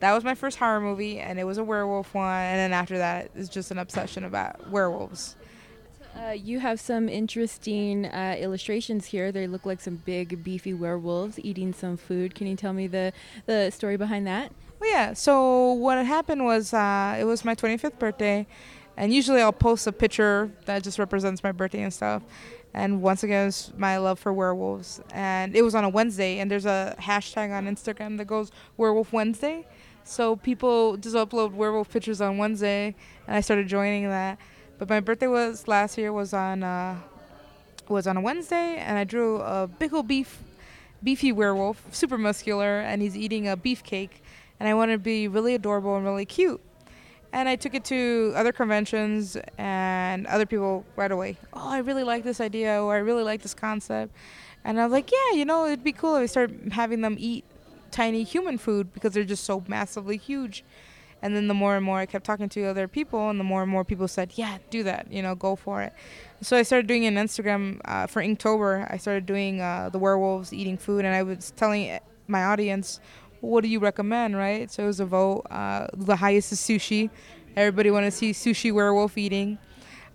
that 0.01 0.13
was 0.13 0.25
my 0.25 0.35
first 0.35 0.59
horror 0.59 0.81
movie, 0.81 1.19
and 1.19 1.39
it 1.39 1.45
was 1.45 1.59
a 1.59 1.65
werewolf 1.65 2.15
one. 2.15 2.43
And 2.43 2.59
then 2.59 2.73
after 2.73 2.99
that, 2.99 3.31
it's 3.35 3.49
just 3.49 3.71
an 3.71 3.79
obsession 3.79 4.25
about 4.25 4.71
werewolves. 4.71 5.37
Uh, 6.17 6.31
you 6.31 6.61
have 6.61 6.81
some 6.81 7.09
interesting 7.09 8.07
uh, 8.07 8.37
illustrations 8.39 9.07
here. 9.07 9.33
They 9.33 9.47
look 9.47 9.67
like 9.67 9.81
some 9.81 9.97
big, 9.97 10.43
beefy 10.43 10.73
werewolves 10.73 11.39
eating 11.39 11.75
some 11.75 11.97
food. 11.97 12.35
Can 12.35 12.47
you 12.47 12.57
tell 12.57 12.73
me 12.73 12.87
the, 12.87 13.13
the 13.45 13.71
story 13.71 13.99
behind 13.99 14.27
that? 14.27 14.51
Well, 14.81 14.91
yeah. 14.91 15.13
So 15.13 15.73
what 15.73 15.99
had 15.99 16.07
happened 16.07 16.45
was 16.45 16.73
uh, 16.73 17.17
it 17.19 17.25
was 17.25 17.45
my 17.45 17.55
25th 17.55 17.99
birthday, 17.99 18.47
and 18.97 19.13
usually 19.13 19.43
I'll 19.43 19.53
post 19.53 19.87
a 19.87 19.93
picture 19.93 20.51
that 20.65 20.83
just 20.83 20.99
represents 20.99 21.43
my 21.43 21.53
birthday 21.53 21.83
and 21.83 21.93
stuff 21.93 22.23
and 22.77 23.01
once 23.01 23.23
again 23.23 23.49
it's 23.49 23.73
my 23.77 23.97
love 23.97 24.19
for 24.19 24.33
werewolves. 24.33 25.01
And 25.13 25.57
it 25.57 25.63
was 25.63 25.75
on 25.75 25.83
a 25.83 25.89
wednesday 25.89 26.39
and 26.39 26.51
there's 26.51 26.67
a 26.67 26.95
hashtag 27.01 27.51
on 27.51 27.67
instagram 27.67 28.19
that 28.19 28.27
goes 28.27 28.53
werewolf 28.77 29.13
wednesday. 29.13 29.67
So 30.05 30.37
people 30.37 30.99
just 30.99 31.17
upload 31.17 31.53
werewolf 31.53 31.91
pictures 31.91 32.21
on 32.21 32.37
wednesday 32.37 32.95
and 33.27 33.37
i 33.37 33.41
started 33.41 33.67
joining 33.67 34.09
that. 34.11 34.39
But 34.79 34.91
my 34.91 35.01
birthday 35.01 35.27
was 35.27 35.67
last 35.67 35.97
year 35.97 36.13
was 36.13 36.35
on 36.35 36.63
uh, 36.63 37.01
was 37.89 38.07
on 38.07 38.17
a 38.17 38.21
wednesday 38.21 38.77
and 38.77 38.99
i 38.99 39.05
drew 39.05 39.41
a 39.41 39.67
big 39.79 39.95
old 39.95 40.09
beef 40.09 40.43
beefy 41.03 41.33
werewolf 41.33 41.83
super 41.95 42.19
muscular 42.19 42.81
and 42.81 43.01
he's 43.01 43.17
eating 43.17 43.47
a 43.47 43.57
beef 43.57 43.83
cake 43.85 44.23
and 44.59 44.69
i 44.69 44.75
wanted 44.75 44.95
to 44.95 44.99
be 44.99 45.29
really 45.29 45.55
adorable 45.55 45.95
and 45.95 46.05
really 46.05 46.27
cute 46.27 46.61
and 47.37 47.51
I 47.51 47.57
took 47.57 47.75
it 47.75 47.85
to 47.85 48.33
other 48.35 48.51
conventions 48.51 49.37
and 49.59 50.27
other 50.27 50.47
people 50.47 50.87
right 50.97 51.13
away. 51.13 51.37
Oh, 51.53 51.69
I 51.69 51.79
really 51.81 52.03
like 52.03 52.25
this 52.25 52.41
idea, 52.41 52.83
or 52.83 52.95
I 52.95 52.99
really 52.99 53.23
like 53.23 53.43
this 53.43 53.53
concept. 53.53 54.15
And 54.65 54.81
I 54.81 54.85
was 54.85 54.93
like, 54.93 55.13
yeah, 55.13 55.37
you 55.37 55.45
know, 55.45 55.67
it'd 55.67 55.85
be 55.85 55.93
cool 55.93 56.17
if 56.17 56.23
I 56.23 56.27
start 56.27 56.51
having 56.73 57.03
them 57.03 57.17
eat 57.19 57.45
tiny 57.91 58.23
human 58.23 58.57
food 58.57 58.95
because 58.95 59.13
they're 59.13 59.23
just 59.23 59.45
so 59.45 59.63
massively 59.69 60.17
huge. 60.17 60.65
And 61.21 61.37
then 61.37 61.47
the 61.47 61.53
more 61.53 61.77
and 61.77 61.85
more 61.85 61.99
I 61.99 62.07
kept 62.07 62.25
talking 62.25 62.49
to 62.49 62.65
other 62.65 62.89
people, 62.89 63.29
and 63.29 63.39
the 63.39 63.45
more 63.45 63.63
and 63.63 63.71
more 63.71 63.85
people 63.85 64.09
said, 64.09 64.33
yeah, 64.37 64.57
do 64.71 64.83
that, 64.85 65.13
you 65.13 65.21
know, 65.21 65.35
go 65.35 65.57
for 65.57 65.83
it. 65.83 65.93
So 66.41 66.57
I 66.57 66.63
started 66.63 66.87
doing 66.87 67.05
an 67.05 67.17
Instagram 67.17 67.83
uh, 67.85 68.07
for 68.07 68.23
Inktober. 68.23 68.91
I 68.91 68.97
started 68.97 69.27
doing 69.27 69.61
uh, 69.61 69.91
the 69.91 69.99
werewolves 69.99 70.55
eating 70.55 70.79
food, 70.79 71.05
and 71.05 71.15
I 71.15 71.23
was 71.23 71.51
telling 71.51 71.99
my 72.29 72.45
audience 72.45 72.99
what 73.41 73.63
do 73.63 73.69
you 73.69 73.79
recommend, 73.79 74.37
right? 74.37 74.71
So 74.71 74.85
it 74.85 74.87
was 74.87 75.01
a 75.01 75.07
vote. 75.07 75.47
Uh, 75.51 75.87
the 75.95 76.17
highest 76.17 76.53
is 76.53 76.61
sushi. 76.61 77.11
Everybody 77.57 77.91
want 77.91 78.05
to 78.05 78.11
see 78.11 78.33
sushi 78.33 78.73
werewolf 78.73 79.17
eating. 79.17 79.59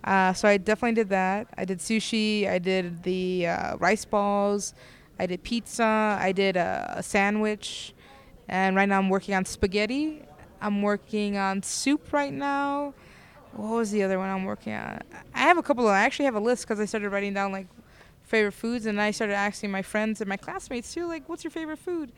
Uh, 0.03 0.33
so 0.33 0.47
I 0.47 0.57
definitely 0.57 0.95
did 0.95 1.09
that. 1.09 1.47
I 1.57 1.65
did 1.65 1.79
sushi. 1.79 2.49
I 2.49 2.59
did 2.59 3.03
the 3.03 3.47
uh, 3.47 3.77
rice 3.77 4.05
balls. 4.05 4.73
I 5.19 5.27
did 5.27 5.43
pizza. 5.43 6.17
I 6.19 6.31
did 6.31 6.57
a, 6.57 6.95
a 6.97 7.03
sandwich, 7.03 7.93
and 8.47 8.75
right 8.75 8.89
now 8.89 8.97
I'm 8.97 9.09
working 9.09 9.35
on 9.35 9.45
spaghetti. 9.45 10.23
I'm 10.59 10.81
working 10.81 11.37
on 11.37 11.61
soup 11.61 12.11
right 12.11 12.33
now. 12.33 12.93
What 13.53 13.75
was 13.75 13.91
the 13.91 14.03
other 14.03 14.17
one 14.17 14.29
I'm 14.29 14.45
working 14.45 14.73
on? 14.73 14.99
I 15.35 15.39
have 15.39 15.57
a 15.57 15.63
couple 15.63 15.87
of. 15.87 15.93
I 15.93 16.01
actually 16.01 16.25
have 16.25 16.35
a 16.35 16.39
list 16.39 16.63
because 16.63 16.79
I 16.79 16.85
started 16.85 17.09
writing 17.09 17.33
down 17.33 17.51
like 17.51 17.67
favorite 18.23 18.53
foods, 18.53 18.85
and 18.85 18.99
I 18.99 19.11
started 19.11 19.33
asking 19.33 19.71
my 19.71 19.81
friends 19.81 20.21
and 20.21 20.29
my 20.29 20.37
classmates 20.37 20.93
too, 20.93 21.05
like, 21.05 21.27
"What's 21.29 21.43
your 21.43 21.51
favorite 21.51 21.79
food?" 21.79 22.11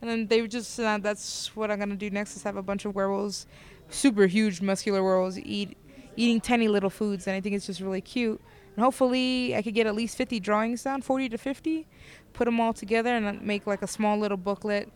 And 0.00 0.10
then 0.10 0.26
they 0.26 0.46
just 0.46 0.78
uh, 0.78 0.98
that's 0.98 1.54
what 1.56 1.70
I'm 1.70 1.78
gonna 1.78 1.96
do 1.96 2.10
next 2.10 2.36
is 2.36 2.42
have 2.44 2.56
a 2.56 2.62
bunch 2.62 2.84
of 2.84 2.94
werewolves, 2.94 3.46
super 3.90 4.26
huge 4.26 4.60
muscular 4.60 5.02
werewolves 5.02 5.38
eat 5.38 5.76
eating 6.16 6.40
tiny 6.40 6.68
little 6.68 6.90
foods, 6.90 7.26
and 7.26 7.36
I 7.36 7.40
think 7.40 7.54
it's 7.54 7.66
just 7.66 7.80
really 7.80 8.00
cute. 8.00 8.40
And 8.74 8.84
hopefully, 8.84 9.56
I 9.56 9.62
could 9.62 9.74
get 9.74 9.86
at 9.86 9.94
least 9.94 10.16
50 10.16 10.40
drawings 10.40 10.82
down, 10.82 11.02
40 11.02 11.28
to 11.30 11.38
50, 11.38 11.86
put 12.32 12.44
them 12.44 12.60
all 12.60 12.72
together, 12.72 13.10
and 13.10 13.42
make 13.42 13.66
like 13.66 13.82
a 13.82 13.86
small 13.86 14.18
little 14.18 14.36
booklet, 14.36 14.90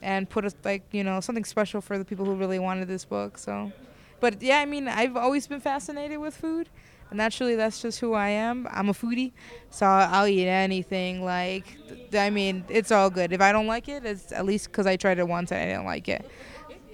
and 0.00 0.28
put 0.28 0.44
a, 0.44 0.52
like 0.64 0.82
you 0.92 1.04
know 1.04 1.20
something 1.20 1.44
special 1.44 1.80
for 1.80 1.98
the 1.98 2.04
people 2.04 2.24
who 2.24 2.34
really 2.34 2.58
wanted 2.58 2.88
this 2.88 3.04
book. 3.04 3.38
So, 3.38 3.72
but 4.20 4.42
yeah, 4.42 4.58
I 4.58 4.66
mean, 4.66 4.88
I've 4.88 5.16
always 5.16 5.46
been 5.46 5.60
fascinated 5.60 6.18
with 6.18 6.36
food. 6.36 6.68
Naturally, 7.14 7.54
that's 7.54 7.80
just 7.82 8.00
who 8.00 8.14
I 8.14 8.28
am. 8.28 8.68
I'm 8.70 8.88
a 8.88 8.92
foodie, 8.92 9.32
so 9.70 9.86
I'll 9.86 10.26
eat 10.26 10.48
anything. 10.48 11.24
Like, 11.24 11.78
I 12.14 12.30
mean, 12.30 12.64
it's 12.68 12.90
all 12.90 13.10
good. 13.10 13.32
If 13.32 13.40
I 13.40 13.52
don't 13.52 13.66
like 13.66 13.88
it, 13.88 14.04
it's 14.04 14.32
at 14.32 14.44
least 14.44 14.66
because 14.66 14.86
I 14.86 14.96
tried 14.96 15.18
it 15.18 15.28
once 15.28 15.52
and 15.52 15.60
I 15.60 15.66
didn't 15.66 15.86
like 15.86 16.08
it. 16.08 16.26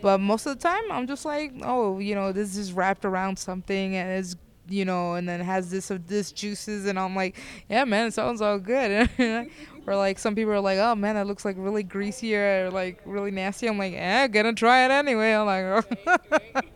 But 0.01 0.19
most 0.21 0.47
of 0.47 0.57
the 0.57 0.63
time, 0.63 0.83
I'm 0.91 1.07
just 1.07 1.25
like, 1.25 1.53
oh, 1.63 1.99
you 1.99 2.15
know, 2.15 2.33
this 2.33 2.57
is 2.57 2.73
wrapped 2.73 3.05
around 3.05 3.39
something 3.39 3.97
and 3.97 4.11
it's, 4.19 4.37
you 4.69 4.85
know, 4.85 5.15
and 5.15 5.29
then 5.29 5.41
has 5.41 5.71
this 5.71 5.91
of 5.91 6.07
this 6.07 6.33
juices, 6.33 6.87
and 6.87 6.99
I'm 6.99 7.15
like, 7.15 7.37
yeah, 7.69 7.85
man, 7.85 8.07
it 8.07 8.15
sounds 8.15 8.41
all 8.41 8.59
good. 8.59 9.09
or 9.87 9.97
like 9.97 10.19
some 10.19 10.35
people 10.35 10.53
are 10.53 10.61
like, 10.61 10.79
oh 10.79 10.95
man, 10.95 11.15
that 11.15 11.27
looks 11.27 11.45
like 11.45 11.57
really 11.59 11.83
greasy 11.83 12.37
or 12.37 12.71
like 12.71 13.01
really 13.07 13.31
nasty. 13.31 13.67
I'm 13.67 13.79
like, 13.79 13.95
eh, 13.97 14.27
gonna 14.27 14.53
try 14.53 14.85
it 14.85 14.91
anyway. 14.91 15.33
I'm 15.33 15.47
like, 15.47 15.85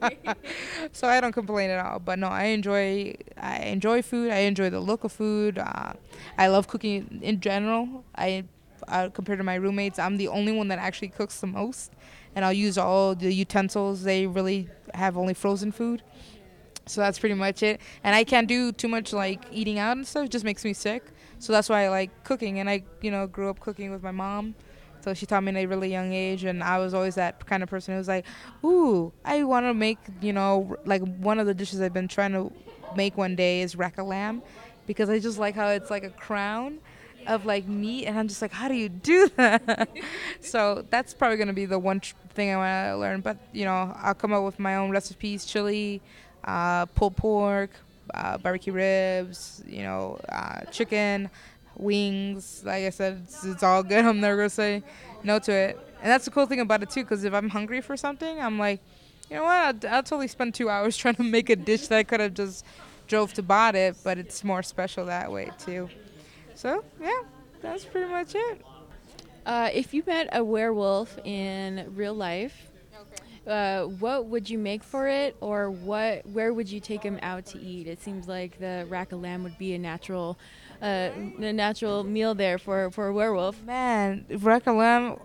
oh. 0.02 0.35
so 0.92 1.07
I 1.09 1.20
don't 1.20 1.33
complain 1.33 1.70
at 1.70 1.85
all. 1.85 1.98
But 1.98 2.18
no, 2.18 2.28
I 2.28 2.44
enjoy, 2.44 3.14
I 3.37 3.59
enjoy 3.59 4.02
food. 4.02 4.31
I 4.31 4.38
enjoy 4.38 4.70
the 4.70 4.81
look 4.81 5.05
of 5.05 5.12
food. 5.12 5.59
Uh, 5.59 5.92
I 6.38 6.48
love 6.48 6.68
cooking 6.68 7.20
in 7.22 7.40
general. 7.40 8.05
I, 8.16 8.44
uh, 8.88 9.11
compared 9.11 9.38
to 9.38 9.44
my 9.44 9.57
roommates, 9.57 9.98
I'm 9.98 10.16
the 10.16 10.28
only 10.28 10.52
one 10.52 10.68
that 10.68 10.78
actually 10.78 11.09
cooks 11.09 11.40
the 11.40 11.46
most 11.46 11.92
and 12.35 12.44
I'll 12.44 12.52
use 12.52 12.78
all 12.78 13.14
the 13.14 13.33
utensils. 13.33 14.02
They 14.05 14.26
really 14.26 14.68
have 14.94 15.16
only 15.16 15.35
frozen 15.35 15.72
food. 15.72 16.02
So 16.86 17.00
that's 17.00 17.18
pretty 17.18 17.34
much 17.34 17.62
it. 17.62 17.80
And 18.04 18.14
I 18.14 18.24
can't 18.24 18.48
do 18.48 18.72
too 18.72 18.88
much 18.88 19.12
like 19.12 19.44
eating 19.50 19.78
out 19.78 19.96
and 19.96 20.06
stuff. 20.06 20.26
It 20.26 20.30
just 20.30 20.44
makes 20.44 20.64
me 20.64 20.72
sick. 20.72 21.04
So 21.38 21.52
that's 21.52 21.68
why 21.68 21.84
I 21.84 21.88
like 21.88 22.24
cooking. 22.24 22.58
And 22.58 22.68
I, 22.68 22.84
you 23.00 23.10
know, 23.10 23.26
grew 23.26 23.48
up 23.48 23.60
cooking 23.60 23.90
with 23.90 24.02
my 24.02 24.10
mom. 24.10 24.54
So 25.02 25.14
she 25.14 25.26
taught 25.26 25.42
me 25.42 25.50
at 25.50 25.56
a 25.56 25.66
really 25.66 25.90
young 25.90 26.12
age, 26.12 26.44
and 26.44 26.62
I 26.62 26.78
was 26.78 26.94
always 26.94 27.16
that 27.16 27.44
kind 27.44 27.64
of 27.64 27.68
person 27.68 27.92
who 27.92 27.98
was 27.98 28.06
like, 28.06 28.24
"Ooh, 28.64 29.12
I 29.24 29.42
want 29.42 29.66
to 29.66 29.74
make, 29.74 29.98
you 30.20 30.32
know, 30.32 30.76
like 30.84 31.02
one 31.16 31.40
of 31.40 31.46
the 31.46 31.54
dishes 31.54 31.80
I've 31.80 31.92
been 31.92 32.06
trying 32.06 32.30
to 32.34 32.52
make 32.94 33.16
one 33.16 33.34
day 33.34 33.62
is 33.62 33.74
rack 33.74 33.98
lamb, 33.98 34.42
because 34.86 35.10
I 35.10 35.18
just 35.18 35.38
like 35.38 35.56
how 35.56 35.70
it's 35.70 35.90
like 35.90 36.04
a 36.04 36.10
crown, 36.10 36.78
of 37.26 37.46
like 37.46 37.66
meat 37.66 38.06
and 38.06 38.18
i'm 38.18 38.28
just 38.28 38.42
like 38.42 38.52
how 38.52 38.68
do 38.68 38.74
you 38.74 38.88
do 38.88 39.28
that 39.36 39.88
so 40.40 40.84
that's 40.90 41.14
probably 41.14 41.36
going 41.36 41.48
to 41.48 41.54
be 41.54 41.66
the 41.66 41.78
one 41.78 42.00
tr- 42.00 42.14
thing 42.30 42.50
i 42.50 42.56
want 42.56 42.94
to 42.94 42.98
learn 42.98 43.20
but 43.20 43.36
you 43.52 43.64
know 43.64 43.94
i'll 43.98 44.14
come 44.14 44.32
up 44.32 44.42
with 44.42 44.58
my 44.58 44.76
own 44.76 44.90
recipes 44.90 45.44
chili 45.44 46.00
uh, 46.44 46.87
pulled 46.87 47.16
pork 47.16 47.70
uh, 48.14 48.37
barbecue 48.38 48.72
ribs 48.72 49.62
you 49.66 49.83
know 49.83 50.18
uh, 50.28 50.61
chicken 50.70 51.31
wings. 51.76 52.62
Like 52.64 52.85
i 52.85 52.90
said 52.90 53.22
it's, 53.24 53.44
it's 53.44 53.62
all 53.62 53.83
good. 53.83 54.05
I'm 54.11 54.20
never 54.20 54.44
to 54.44 54.50
say 54.50 54.83
no 55.22 55.38
to 55.40 55.52
it. 55.52 55.78
And 56.02 56.11
that's 56.11 56.24
the 56.24 56.31
cool 56.31 56.46
thing 56.46 56.61
about 56.61 56.83
it 56.83 56.90
too 56.90 57.02
because 57.02 57.24
if 57.24 57.33
i'm 57.33 57.48
hungry 57.48 57.81
for 57.81 57.96
something 57.96 58.40
i'm 58.40 58.59
like 58.59 58.81
you 59.31 59.37
know 59.37 59.44
what? 59.44 59.85
I'll, 59.85 59.94
I'll 59.94 60.02
totally 60.02 60.28
spend 60.28 60.55
two 60.55 60.68
hours 60.74 60.96
trying 60.96 61.14
to 61.14 61.22
make 61.22 61.48
a 61.48 61.57
dish 61.57 61.87
that 61.88 61.98
i 61.98 62.02
could 62.02 62.20
have 62.20 62.35
just 62.35 62.64
drove 63.07 63.33
to 63.35 63.42
bought 63.42 63.74
it 63.74 63.96
but 64.02 64.18
it's 64.18 64.42
more 64.44 64.62
special 64.62 65.07
that 65.07 65.31
way 65.31 65.50
too. 65.59 65.88
So 66.55 66.85
yeah, 67.00 67.22
that's 67.61 67.85
pretty 67.85 68.11
much 68.11 68.35
it. 68.35 68.64
Uh, 69.44 69.70
if 69.72 69.92
you 69.92 70.02
met 70.07 70.28
a 70.33 70.44
werewolf 70.44 71.18
in 71.24 71.92
real 71.96 72.14
life, 72.14 72.71
uh, 73.46 73.85
what 73.85 74.26
would 74.26 74.48
you 74.48 74.59
make 74.59 74.85
for 74.85 75.09
it, 75.09 75.37
or 75.40 75.70
what? 75.70 76.24
Where 76.26 76.52
would 76.55 76.70
you 76.70 76.78
take 76.78 77.02
him 77.02 77.18
out 77.22 77.44
to 77.46 77.61
eat? 77.61 77.88
It 77.88 78.00
seems 78.00 78.28
like 78.28 78.59
the 78.61 78.87
rack 78.88 79.11
of 79.11 79.20
lamb 79.20 79.42
would 79.42 79.59
be 79.59 79.74
a 79.74 79.78
natural, 79.78 80.38
uh, 80.81 81.11
a 81.40 81.52
natural 81.52 82.05
meal 82.05 82.37
there 82.37 82.57
for 82.59 82.90
for 82.92 83.09
a 83.09 83.12
werewolf. 83.12 83.61
Man, 83.64 84.26
rack 84.31 84.68
of 84.68 84.76
lamb. 84.76 85.16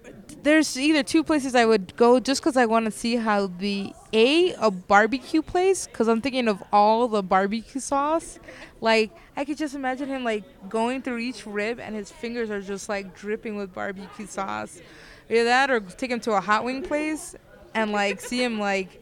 There's 0.42 0.78
either 0.78 1.04
two 1.04 1.24
places 1.24 1.54
I 1.54 1.66
would 1.66 1.96
go 1.96 2.20
just 2.20 2.42
because 2.42 2.58
I 2.58 2.66
want 2.66 2.86
to 2.86 2.92
see 2.92 3.18
how 3.18 3.48
the 3.48 3.94
a 4.14 4.54
a 4.54 4.72
barbecue 4.72 5.44
place 5.44 5.86
because 5.86 6.08
I'm 6.08 6.22
thinking 6.22 6.48
of 6.48 6.64
all 6.74 7.08
the 7.08 7.22
barbecue 7.22 7.80
sauce. 7.80 8.40
Like 8.82 9.12
I 9.36 9.46
could 9.46 9.58
just 9.58 9.76
imagine 9.76 10.10
him 10.10 10.24
like 10.24 10.44
going 10.70 11.04
through 11.04 11.20
each 11.20 11.46
rib 11.46 11.80
and 11.80 11.94
his 11.94 12.12
fingers 12.12 12.50
are 12.50 12.62
just 12.62 12.90
like 12.90 13.16
dripping 13.16 13.58
with 13.58 13.76
barbecue 13.76 14.26
sauce. 14.26 14.82
Either 15.30 15.44
that 15.44 15.70
or 15.70 15.82
take 15.82 16.10
him 16.10 16.22
to 16.22 16.32
a 16.32 16.42
hot 16.42 16.64
wing 16.64 16.82
place 16.82 17.36
and 17.74 17.92
like 17.92 18.22
see 18.22 18.44
him 18.44 18.60
like 18.60 19.02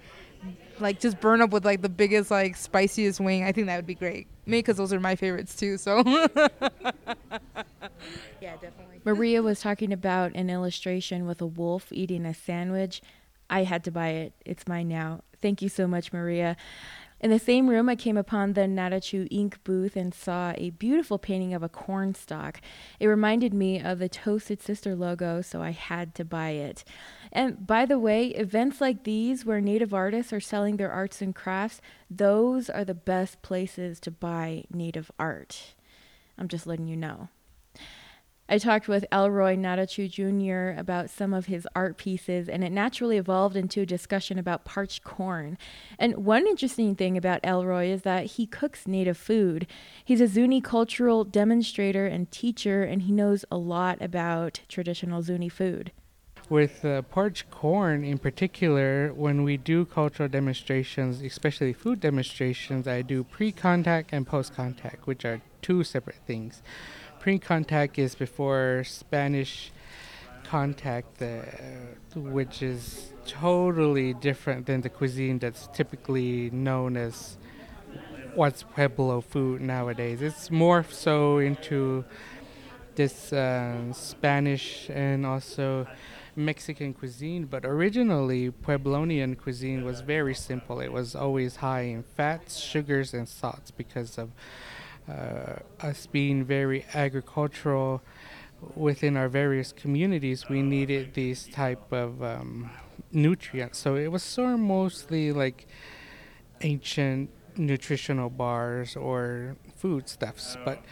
like 0.79 0.99
just 0.99 1.19
burn 1.19 1.41
up 1.41 1.51
with 1.51 1.65
like 1.65 1.81
the 1.81 1.89
biggest 1.89 2.31
like 2.31 2.55
spiciest 2.55 3.19
wing. 3.19 3.43
I 3.43 3.51
think 3.51 3.67
that 3.67 3.77
would 3.77 3.87
be 3.87 3.95
great. 3.95 4.27
Me 4.45 4.59
because 4.59 4.77
those 4.77 4.93
are 4.93 4.99
my 4.99 5.15
favorites 5.15 5.55
too. 5.55 5.77
So 5.77 6.03
yeah, 6.05 6.37
definitely. 8.41 9.01
Maria 9.03 9.41
was 9.41 9.61
talking 9.61 9.93
about 9.93 10.33
an 10.35 10.49
illustration 10.49 11.25
with 11.25 11.41
a 11.41 11.45
wolf 11.45 11.87
eating 11.91 12.25
a 12.25 12.33
sandwich. 12.33 13.01
I 13.49 13.63
had 13.63 13.83
to 13.85 13.91
buy 13.91 14.09
it. 14.09 14.33
It's 14.45 14.67
mine 14.67 14.87
now. 14.87 15.21
Thank 15.41 15.61
you 15.61 15.69
so 15.69 15.87
much, 15.87 16.11
Maria. 16.11 16.57
In 17.21 17.31
the 17.31 17.39
same 17.39 17.69
room, 17.69 17.87
I 17.87 17.95
came 17.95 18.17
upon 18.17 18.53
the 18.53 18.61
Natachu 18.61 19.27
ink 19.31 19.63
booth 19.63 19.95
and 19.95 20.13
saw 20.13 20.53
a 20.57 20.71
beautiful 20.71 21.17
painting 21.17 21.53
of 21.53 21.63
a 21.63 21.69
corn 21.69 22.13
stalk. 22.13 22.59
It 22.99 23.07
reminded 23.07 23.53
me 23.53 23.81
of 23.81 23.99
the 23.99 24.09
Toasted 24.09 24.61
Sister 24.61 24.95
logo, 24.95 25.41
so 25.41 25.61
I 25.61 25.71
had 25.71 26.13
to 26.15 26.25
buy 26.25 26.49
it. 26.49 26.83
And 27.31 27.65
by 27.65 27.85
the 27.85 27.97
way, 27.97 28.27
events 28.27 28.81
like 28.81 29.05
these 29.05 29.45
where 29.45 29.61
Native 29.61 29.93
artists 29.93 30.33
are 30.33 30.41
selling 30.41 30.77
their 30.77 30.91
arts 30.91 31.21
and 31.21 31.33
crafts, 31.33 31.81
those 32.09 32.69
are 32.69 32.85
the 32.85 32.93
best 32.93 33.41
places 33.41 33.99
to 34.01 34.11
buy 34.11 34.65
Native 34.69 35.09
art. 35.17 35.73
I'm 36.37 36.49
just 36.49 36.67
letting 36.67 36.87
you 36.87 36.97
know. 36.97 37.29
I 38.47 38.59
talked 38.59 38.87
with 38.87 39.05
Elroy 39.11 39.55
Natachu 39.55 40.07
Jr. 40.07 40.79
about 40.79 41.09
some 41.09 41.33
of 41.33 41.47
his 41.47 41.67
art 41.75 41.97
pieces, 41.97 42.47
and 42.47 42.63
it 42.63 42.71
naturally 42.71 43.17
evolved 43.17 43.55
into 43.55 43.81
a 43.81 43.87
discussion 43.87 44.37
about 44.37 44.65
parched 44.65 45.03
corn. 45.03 45.57
And 45.97 46.17
one 46.17 46.45
interesting 46.45 46.95
thing 46.95 47.17
about 47.17 47.39
Elroy 47.43 47.87
is 47.87 48.03
that 48.03 48.25
he 48.25 48.45
cooks 48.45 48.87
native 48.87 49.17
food. 49.17 49.65
He's 50.03 50.21
a 50.21 50.27
Zuni 50.27 50.61
cultural 50.61 51.23
demonstrator 51.23 52.05
and 52.05 52.29
teacher, 52.29 52.83
and 52.83 53.01
he 53.01 53.11
knows 53.11 53.45
a 53.49 53.57
lot 53.57 53.99
about 53.99 54.59
traditional 54.69 55.23
Zuni 55.23 55.49
food. 55.49 55.91
With 56.47 56.85
uh, 56.85 57.01
parched 57.01 57.49
corn 57.49 58.03
in 58.03 58.19
particular, 58.19 59.11
when 59.11 59.41
we 59.41 59.57
do 59.57 59.85
cultural 59.85 60.29
demonstrations, 60.29 61.23
especially 61.23 61.73
food 61.73 61.99
demonstrations, 61.99 62.87
I 62.87 63.01
do 63.01 63.23
pre 63.23 63.51
contact 63.51 64.13
and 64.13 64.27
post 64.27 64.53
contact, 64.53 65.07
which 65.07 65.25
are 65.25 65.41
two 65.63 65.83
separate 65.83 66.19
things 66.27 66.61
pre-contact 67.25 67.97
is 67.97 68.13
before 68.13 68.83
Spanish 68.85 69.71
contact, 70.43 71.19
uh, 71.23 71.41
which 72.13 72.61
is 72.61 73.13
totally 73.25 74.13
different 74.13 74.67
than 74.67 74.81
the 74.81 74.89
cuisine 74.89 75.39
that's 75.39 75.67
typically 75.73 76.51
known 76.51 76.95
as 76.95 77.39
what's 78.35 78.61
Pueblo 78.61 79.21
food 79.21 79.59
nowadays. 79.59 80.21
It's 80.21 80.51
more 80.51 80.85
so 80.87 81.39
into 81.39 82.05
this 82.93 83.33
uh, 83.33 83.91
Spanish 83.91 84.87
and 84.91 85.25
also 85.25 85.87
Mexican 86.35 86.93
cuisine, 86.93 87.45
but 87.45 87.65
originally 87.65 88.51
Pueblonian 88.51 89.35
cuisine 89.35 89.83
was 89.83 90.01
very 90.01 90.35
simple. 90.35 90.79
It 90.79 90.91
was 90.91 91.15
always 91.15 91.55
high 91.55 91.85
in 91.95 92.03
fats, 92.03 92.59
sugars, 92.59 93.15
and 93.15 93.27
salts 93.27 93.71
because 93.71 94.19
of 94.19 94.29
us 95.07 96.07
being 96.07 96.43
very 96.43 96.85
agricultural 96.93 98.01
within 98.75 99.17
our 99.17 99.29
various 99.29 99.71
communities, 99.71 100.49
we 100.49 100.61
needed 100.61 101.13
these 101.13 101.47
type 101.47 101.91
of 101.91 102.23
um, 102.23 102.71
nutrients. 103.11 103.77
So 103.77 103.95
it 103.95 104.07
was 104.11 104.23
sort 104.23 104.53
of 104.53 104.59
mostly 104.59 105.31
like 105.31 105.67
ancient 106.61 107.29
nutritional 107.57 108.29
bars 108.29 108.95
or 108.95 109.55
foodstuffs. 109.75 110.57
But 110.65 110.83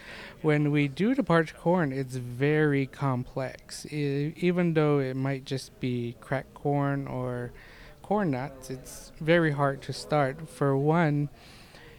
when 0.42 0.72
we 0.72 0.88
do 0.88 1.16
the 1.16 1.24
parched 1.24 1.58
corn, 1.58 1.92
it's 1.92 2.16
very 2.16 2.86
complex. 2.86 3.86
I, 3.92 4.34
even 4.38 4.74
though 4.74 5.00
it 5.00 5.16
might 5.16 5.46
just 5.46 5.78
be 5.80 6.16
cracked 6.22 6.54
corn 6.54 7.08
or 7.08 7.52
corn 8.02 8.32
nuts, 8.32 8.70
it's 8.70 9.12
very 9.20 9.52
hard 9.52 9.82
to 9.84 9.94
start. 9.94 10.50
For 10.50 10.78
one, 10.78 11.30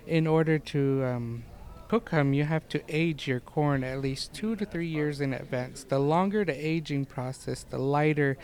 in 0.06 0.26
order 0.26 0.58
to 0.58 1.04
um, 1.04 1.44
them, 1.98 2.32
you 2.32 2.44
have 2.44 2.68
to 2.68 2.82
age 2.88 3.26
your 3.26 3.40
corn 3.40 3.84
at 3.84 4.00
least 4.00 4.32
two 4.32 4.56
to 4.56 4.64
three 4.64 4.88
years 4.88 5.20
in 5.20 5.32
advance. 5.32 5.84
The 5.84 5.98
longer 5.98 6.44
the 6.44 6.54
aging 6.54 7.06
process, 7.06 7.64
the 7.64 7.78
lighter 7.78 8.36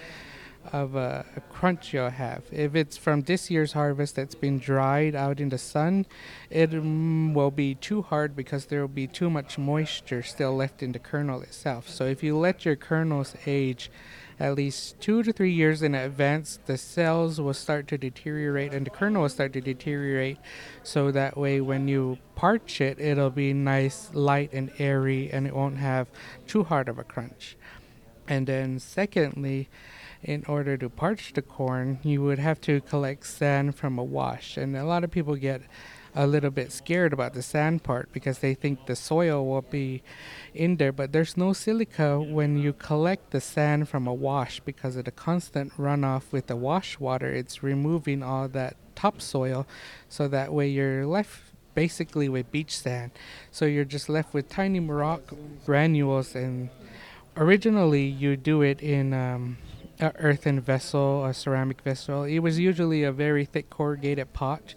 of 0.72 0.94
a, 0.94 1.24
crunch 1.50 1.92
you'll 1.92 2.10
have. 2.10 2.44
If 2.50 2.74
it's 2.74 2.96
from 2.96 3.22
this 3.22 3.50
year's 3.50 3.72
harvest 3.72 4.16
that's 4.16 4.34
been 4.34 4.58
dried 4.58 5.14
out 5.14 5.40
in 5.40 5.50
the 5.50 5.58
sun, 5.58 6.06
it 6.48 6.70
mm, 6.70 7.34
will 7.34 7.50
be 7.50 7.74
too 7.74 8.02
hard 8.02 8.34
because 8.34 8.66
there 8.66 8.80
will 8.80 8.88
be 8.88 9.06
too 9.06 9.28
much 9.28 9.58
moisture 9.58 10.22
still 10.22 10.56
left 10.56 10.82
in 10.82 10.92
the 10.92 10.98
kernel 10.98 11.42
itself. 11.42 11.88
So 11.88 12.04
if 12.04 12.22
you 12.22 12.36
let 12.36 12.64
your 12.64 12.76
kernels 12.76 13.34
age 13.46 13.90
at 14.38 14.54
least 14.54 14.98
two 15.00 15.22
to 15.22 15.32
three 15.34 15.52
years 15.52 15.82
in 15.82 15.94
advance, 15.94 16.58
the 16.64 16.78
cells 16.78 17.38
will 17.38 17.52
start 17.52 17.86
to 17.88 17.98
deteriorate 17.98 18.72
and 18.72 18.86
the 18.86 18.90
kernel 18.90 19.22
will 19.22 19.28
start 19.28 19.52
to 19.52 19.60
deteriorate. 19.60 20.38
So 20.82 21.10
that 21.10 21.36
way, 21.36 21.60
when 21.60 21.88
you 21.88 22.16
parch 22.36 22.80
it, 22.80 22.98
it'll 22.98 23.28
be 23.28 23.52
nice, 23.52 24.10
light, 24.14 24.50
and 24.54 24.70
airy, 24.78 25.30
and 25.30 25.46
it 25.46 25.54
won't 25.54 25.76
have 25.76 26.08
too 26.46 26.64
hard 26.64 26.88
of 26.88 26.98
a 26.98 27.04
crunch. 27.04 27.58
And 28.26 28.46
then, 28.46 28.78
secondly, 28.78 29.68
in 30.22 30.44
order 30.46 30.76
to 30.76 30.88
parch 30.88 31.32
the 31.32 31.42
corn, 31.42 31.98
you 32.02 32.22
would 32.22 32.38
have 32.38 32.60
to 32.60 32.80
collect 32.82 33.26
sand 33.26 33.74
from 33.74 33.98
a 33.98 34.04
wash. 34.04 34.56
And 34.56 34.76
a 34.76 34.84
lot 34.84 35.04
of 35.04 35.10
people 35.10 35.34
get 35.36 35.62
a 36.14 36.26
little 36.26 36.50
bit 36.50 36.72
scared 36.72 37.12
about 37.12 37.34
the 37.34 37.42
sand 37.42 37.82
part 37.82 38.12
because 38.12 38.40
they 38.40 38.54
think 38.54 38.86
the 38.86 38.96
soil 38.96 39.46
will 39.46 39.62
be 39.62 40.02
in 40.52 40.76
there, 40.76 40.92
but 40.92 41.12
there's 41.12 41.36
no 41.36 41.52
silica 41.52 42.20
when 42.20 42.58
you 42.58 42.72
collect 42.72 43.30
the 43.30 43.40
sand 43.40 43.88
from 43.88 44.06
a 44.06 44.14
wash 44.14 44.60
because 44.60 44.96
of 44.96 45.04
the 45.04 45.10
constant 45.10 45.72
runoff 45.78 46.32
with 46.32 46.48
the 46.48 46.56
wash 46.56 46.98
water. 46.98 47.32
It's 47.32 47.62
removing 47.62 48.22
all 48.22 48.48
that 48.48 48.76
topsoil, 48.96 49.66
so 50.08 50.26
that 50.28 50.52
way 50.52 50.68
you're 50.68 51.06
left 51.06 51.42
basically 51.74 52.28
with 52.28 52.50
beach 52.50 52.76
sand. 52.76 53.12
So 53.52 53.64
you're 53.64 53.84
just 53.84 54.08
left 54.08 54.34
with 54.34 54.48
tiny 54.48 54.80
rock 54.80 55.32
granules, 55.64 56.34
and 56.34 56.70
originally 57.36 58.04
you 58.04 58.36
do 58.36 58.62
it 58.62 58.82
in. 58.82 59.14
Um, 59.14 59.58
a 60.00 60.12
earthen 60.18 60.60
vessel, 60.60 61.24
a 61.24 61.34
ceramic 61.34 61.82
vessel. 61.82 62.24
It 62.24 62.38
was 62.38 62.58
usually 62.58 63.04
a 63.04 63.12
very 63.12 63.44
thick 63.44 63.70
corrugated 63.70 64.32
pot 64.32 64.74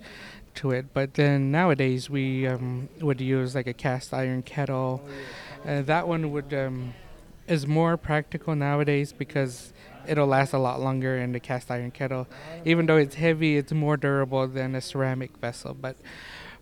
to 0.56 0.72
it, 0.72 0.94
but 0.94 1.16
then 1.16 1.52
nowadays 1.52 2.10
we 2.10 2.46
um, 2.46 2.90
would 3.00 3.22
use 3.22 3.56
like 3.56 3.68
a 3.68 3.74
cast 3.74 4.14
iron 4.14 4.44
kettle. 4.44 5.02
Uh, 5.66 5.82
that 5.84 6.08
one 6.08 6.32
would 6.32 6.54
um, 6.54 6.94
is 7.48 7.66
more 7.66 7.98
practical 7.98 8.56
nowadays 8.56 9.14
because 9.14 9.74
it'll 10.06 10.28
last 10.28 10.54
a 10.54 10.58
lot 10.58 10.82
longer 10.82 11.18
in 11.18 11.32
the 11.32 11.40
cast 11.40 11.72
iron 11.72 11.92
kettle. 11.92 12.28
Even 12.66 12.86
though 12.86 12.98
it's 12.98 13.16
heavy, 13.16 13.58
it's 13.58 13.72
more 13.72 13.98
durable 13.98 14.48
than 14.48 14.76
a 14.76 14.82
ceramic 14.82 15.38
vessel. 15.38 15.74
But 15.74 15.96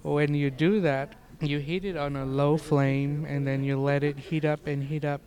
when 0.04 0.36
you 0.36 0.52
do 0.52 0.82
that, 0.82 1.16
you 1.42 1.58
heat 1.58 1.84
it 1.86 1.98
on 1.98 2.16
a 2.16 2.26
low 2.26 2.58
flame 2.58 3.26
and 3.28 3.48
then 3.48 3.64
you 3.64 3.80
let 3.80 4.04
it 4.04 4.18
heat 4.18 4.46
up 4.46 4.68
and 4.68 4.84
heat 4.84 5.04
up 5.04 5.22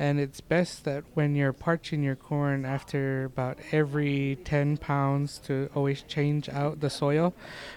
and 0.00 0.18
it's 0.18 0.40
best 0.40 0.84
that 0.84 1.04
when 1.12 1.34
you're 1.34 1.52
parching 1.52 2.02
your 2.02 2.16
corn 2.16 2.64
after 2.64 3.26
about 3.26 3.58
every 3.70 4.38
10 4.44 4.78
pounds 4.78 5.36
to 5.36 5.68
always 5.74 6.00
change 6.00 6.48
out 6.48 6.80
the 6.80 6.88
soil 6.88 7.34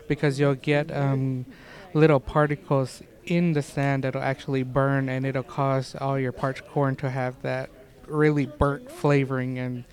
because 0.07 0.39
you'll 0.39 0.55
get 0.55 0.89
um, 0.89 1.45
little 1.93 2.21
particles 2.21 3.03
in 3.25 3.51
the 3.51 3.61
sand 3.61 4.05
that'll 4.05 4.21
actually 4.21 4.63
burn 4.63 5.09
and 5.09 5.25
it'll 5.25 5.43
cause 5.43 5.95
all 5.99 6.17
your 6.17 6.31
parched 6.31 6.65
corn 6.69 6.95
to 6.95 7.09
have 7.09 7.41
that 7.41 7.69
really 8.07 8.45
burnt 8.45 8.89
flavoring 8.89 9.59
and 9.59 9.83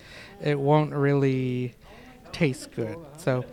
it 0.41 0.57
won't 0.57 0.93
really 0.93 1.73
taste 2.31 2.71
good. 2.71 2.97
So 3.17 3.43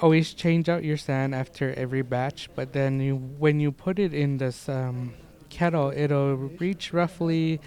always 0.00 0.34
change 0.34 0.68
out 0.68 0.84
your 0.84 0.96
sand 0.96 1.34
after 1.34 1.74
every 1.74 2.02
batch 2.02 2.48
but 2.54 2.72
then 2.74 3.00
you, 3.00 3.16
when 3.16 3.58
you 3.58 3.72
put 3.72 3.98
it 3.98 4.14
in 4.14 4.38
this 4.38 4.68
um, 4.68 5.14
kettle 5.48 5.92
it'll 5.96 6.36
reach 6.36 6.92
roughly 6.92 7.60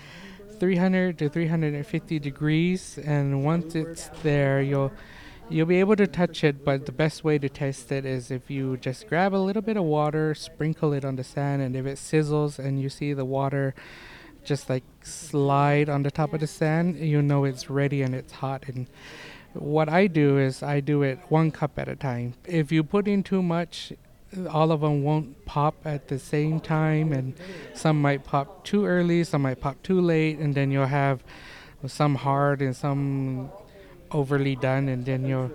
300 0.59 1.17
to 1.19 1.29
350 1.29 2.19
degrees 2.19 2.99
and 3.03 3.43
once 3.43 3.75
it's 3.75 4.09
there 4.23 4.61
you'll 4.61 4.91
you'll 5.49 5.65
be 5.65 5.79
able 5.79 5.95
to 5.95 6.07
touch 6.07 6.43
it 6.43 6.65
but 6.65 6.85
the 6.85 6.91
best 6.91 7.23
way 7.23 7.37
to 7.37 7.47
test 7.47 7.91
it 7.91 8.05
is 8.05 8.31
if 8.31 8.49
you 8.49 8.77
just 8.77 9.07
grab 9.07 9.33
a 9.33 9.37
little 9.37 9.61
bit 9.61 9.77
of 9.77 9.83
water 9.83 10.33
sprinkle 10.35 10.93
it 10.93 11.05
on 11.05 11.15
the 11.15 11.23
sand 11.23 11.61
and 11.61 11.75
if 11.75 11.85
it 11.85 11.97
sizzles 11.97 12.59
and 12.59 12.81
you 12.81 12.89
see 12.89 13.13
the 13.13 13.25
water 13.25 13.73
just 14.43 14.69
like 14.69 14.83
slide 15.01 15.89
on 15.89 16.03
the 16.03 16.11
top 16.11 16.33
of 16.33 16.39
the 16.39 16.47
sand 16.47 16.97
you 16.97 17.21
know 17.21 17.43
it's 17.43 17.69
ready 17.69 18.01
and 18.01 18.13
it's 18.15 18.33
hot 18.33 18.63
and 18.67 18.87
what 19.53 19.89
I 19.89 20.07
do 20.07 20.37
is 20.37 20.61
I 20.61 20.79
do 20.79 21.01
it 21.03 21.19
one 21.29 21.51
cup 21.51 21.77
at 21.79 21.87
a 21.87 21.95
time. 21.95 22.33
If 22.45 22.71
you 22.71 22.83
put 22.83 23.07
in 23.07 23.23
too 23.23 23.41
much, 23.41 23.93
all 24.49 24.71
of 24.71 24.81
them 24.81 25.03
won't 25.03 25.45
pop 25.45 25.75
at 25.85 26.07
the 26.07 26.19
same 26.19 26.59
time, 26.59 27.11
and 27.13 27.33
some 27.73 28.01
might 28.01 28.23
pop 28.23 28.63
too 28.63 28.85
early, 28.85 29.23
some 29.23 29.43
might 29.43 29.59
pop 29.59 29.81
too 29.83 30.01
late, 30.01 30.37
and 30.37 30.55
then 30.55 30.71
you'll 30.71 30.85
have 30.85 31.23
some 31.85 32.15
hard 32.15 32.61
and 32.61 32.75
some 32.75 33.49
overly 34.11 34.55
done, 34.55 34.87
and 34.87 35.05
then 35.05 35.25
you'll 35.25 35.51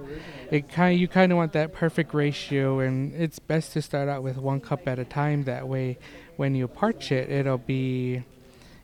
it 0.50 0.68
kind 0.68 0.98
you 0.98 1.08
kind 1.08 1.32
of 1.32 1.38
want 1.38 1.52
that 1.52 1.72
perfect 1.72 2.14
ratio, 2.14 2.80
and 2.80 3.14
it's 3.14 3.38
best 3.38 3.72
to 3.72 3.82
start 3.82 4.08
out 4.08 4.22
with 4.22 4.36
one 4.36 4.60
cup 4.60 4.86
at 4.86 4.98
a 4.98 5.04
time. 5.04 5.44
That 5.44 5.68
way, 5.68 5.98
when 6.36 6.54
you 6.54 6.68
parch 6.68 7.12
it, 7.12 7.30
it'll 7.30 7.58
be 7.58 8.22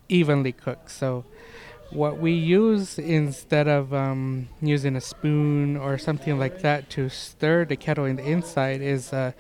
evenly 0.08 0.52
cooked. 0.52 0.90
So 0.90 1.24
what 1.90 2.18
we 2.18 2.32
use 2.32 2.98
instead 2.98 3.66
of 3.66 3.94
um, 3.94 4.48
using 4.60 4.96
a 4.96 5.00
spoon 5.00 5.76
or 5.76 5.96
something 5.96 6.38
like 6.38 6.60
that 6.60 6.90
to 6.90 7.08
stir 7.08 7.64
the 7.64 7.76
kettle 7.76 8.04
in 8.04 8.16
the 8.16 8.24
inside 8.24 8.82
is 8.82 9.12
uh, 9.12 9.32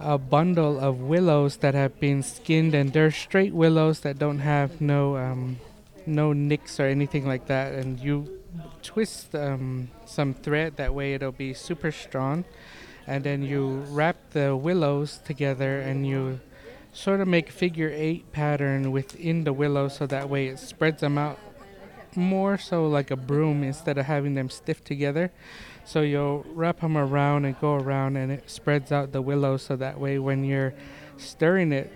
a 0.00 0.18
bundle 0.18 0.80
of 0.80 1.00
willows 1.00 1.58
that 1.58 1.74
have 1.74 2.00
been 2.00 2.22
skinned, 2.22 2.74
and 2.74 2.92
they're 2.92 3.10
straight 3.10 3.52
willows 3.52 4.00
that 4.00 4.18
don't 4.18 4.38
have 4.38 4.80
no 4.80 5.16
um, 5.16 5.58
no 6.06 6.32
nicks 6.32 6.80
or 6.80 6.86
anything 6.86 7.26
like 7.26 7.46
that. 7.46 7.74
And 7.74 8.00
you 8.00 8.40
twist 8.82 9.34
um, 9.34 9.90
some 10.06 10.34
thread 10.34 10.76
that 10.76 10.94
way 10.94 11.14
it'll 11.14 11.32
be 11.32 11.54
super 11.54 11.92
strong, 11.92 12.44
and 13.06 13.24
then 13.24 13.42
you 13.42 13.84
wrap 13.90 14.16
the 14.30 14.56
willows 14.56 15.20
together 15.24 15.80
and 15.80 16.06
you 16.06 16.40
sort 16.92 17.20
of 17.20 17.28
make 17.28 17.50
figure 17.50 17.92
eight 17.94 18.32
pattern 18.32 18.90
within 18.90 19.44
the 19.44 19.52
willow 19.52 19.88
so 19.88 20.06
that 20.06 20.28
way 20.28 20.48
it 20.48 20.58
spreads 20.58 21.00
them 21.00 21.16
out 21.16 21.38
more 22.16 22.58
so 22.58 22.88
like 22.88 23.10
a 23.12 23.16
broom 23.16 23.62
instead 23.62 23.96
of 23.96 24.06
having 24.06 24.34
them 24.34 24.50
stiff 24.50 24.82
together 24.82 25.30
so 25.84 26.02
you'll 26.02 26.44
wrap 26.48 26.80
them 26.80 26.96
around 26.96 27.44
and 27.44 27.58
go 27.60 27.74
around, 27.74 28.16
and 28.16 28.30
it 28.30 28.50
spreads 28.50 28.92
out 28.92 29.12
the 29.12 29.22
willow 29.22 29.56
so 29.56 29.76
that 29.76 29.98
way 29.98 30.18
when 30.18 30.44
you're 30.44 30.74
stirring 31.16 31.72
it, 31.72 31.92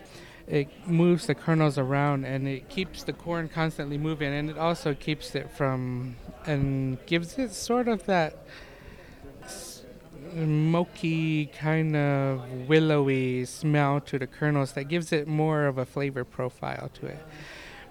it 0.46 0.68
moves 0.86 1.26
the 1.26 1.34
kernels 1.34 1.78
around 1.78 2.24
and 2.24 2.46
it 2.46 2.68
keeps 2.68 3.02
the 3.04 3.12
corn 3.12 3.48
constantly 3.48 3.96
moving, 3.96 4.32
and 4.32 4.50
it 4.50 4.58
also 4.58 4.94
keeps 4.94 5.34
it 5.34 5.50
from 5.50 6.16
and 6.46 7.04
gives 7.06 7.38
it 7.38 7.52
sort 7.52 7.88
of 7.88 8.04
that 8.06 8.46
smoky 9.46 11.46
kind 11.46 11.96
of 11.96 12.68
willowy 12.68 13.44
smell 13.44 14.00
to 14.00 14.18
the 14.18 14.26
kernels 14.26 14.72
that 14.72 14.84
gives 14.84 15.12
it 15.12 15.28
more 15.28 15.66
of 15.66 15.78
a 15.78 15.86
flavor 15.86 16.24
profile 16.24 16.90
to 16.94 17.06
it. 17.06 17.24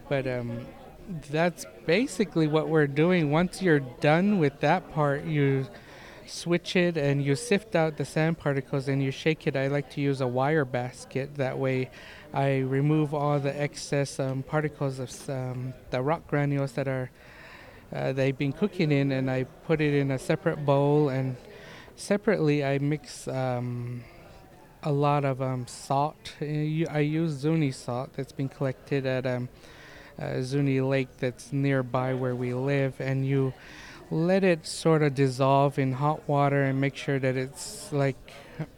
But 0.10 0.28
um, 0.28 0.66
that's 1.30 1.66
basically 1.86 2.48
what 2.48 2.70
we're 2.70 2.88
doing. 2.88 3.32
Once 3.32 3.62
you're 3.62 3.80
done 3.80 4.40
with 4.40 4.60
that 4.62 4.92
part, 4.94 5.26
you 5.26 5.68
switch 6.26 6.76
it 6.76 6.98
and 6.98 7.24
you 7.24 7.36
sift 7.36 7.76
out 7.76 7.98
the 7.98 8.06
sand 8.06 8.38
particles 8.38 8.88
and 8.88 9.04
you 9.04 9.12
shake 9.12 9.46
it. 9.48 9.56
I 9.56 9.68
like 9.68 9.90
to 9.92 10.02
use 10.02 10.22
a 10.22 10.28
wire 10.28 10.66
basket. 10.66 11.36
That 11.36 11.58
way, 11.58 11.90
I 12.34 12.60
remove 12.60 13.14
all 13.14 13.40
the 13.40 13.60
excess 13.60 14.20
um, 14.20 14.44
particles 14.44 15.00
of 15.00 15.30
um, 15.30 15.74
the 15.92 16.02
rock 16.02 16.28
granules 16.28 16.74
that 16.74 16.88
are 16.88 17.12
uh, 17.94 18.12
they've 18.12 18.38
been 18.38 18.54
cooking 18.54 18.92
in, 18.92 19.12
and 19.12 19.30
I 19.30 19.44
put 19.44 19.80
it 19.80 19.94
in 19.94 20.10
a 20.10 20.18
separate 20.18 20.66
bowl. 20.66 21.10
And 21.10 21.36
separately, 21.96 22.66
I 22.66 22.80
mix 22.80 23.28
um, 23.28 24.04
a 24.82 24.92
lot 24.92 25.26
of 25.26 25.42
um, 25.42 25.68
salt. 25.68 26.34
Uh, 26.42 26.46
I 26.90 27.00
use 27.00 27.32
Zuni 27.34 27.72
salt 27.72 28.14
that's 28.16 28.32
been 28.32 28.50
collected 28.50 29.06
at 29.06 29.28
um, 29.28 29.48
uh, 30.20 30.42
Zuni 30.42 30.82
Lake 30.82 31.10
that's 31.20 31.52
nearby 31.52 32.14
where 32.14 32.36
we 32.36 32.54
live, 32.54 33.00
and 33.00 33.26
you 33.26 33.54
let 34.12 34.44
it 34.44 34.66
sort 34.68 35.02
of 35.02 35.16
dissolve 35.16 35.80
in 35.80 35.94
hot 35.94 36.28
water 36.28 36.64
and 36.64 36.80
make 36.80 36.96
sure 36.96 37.20
that 37.20 37.36
it's 37.36 37.92
like 37.92 38.32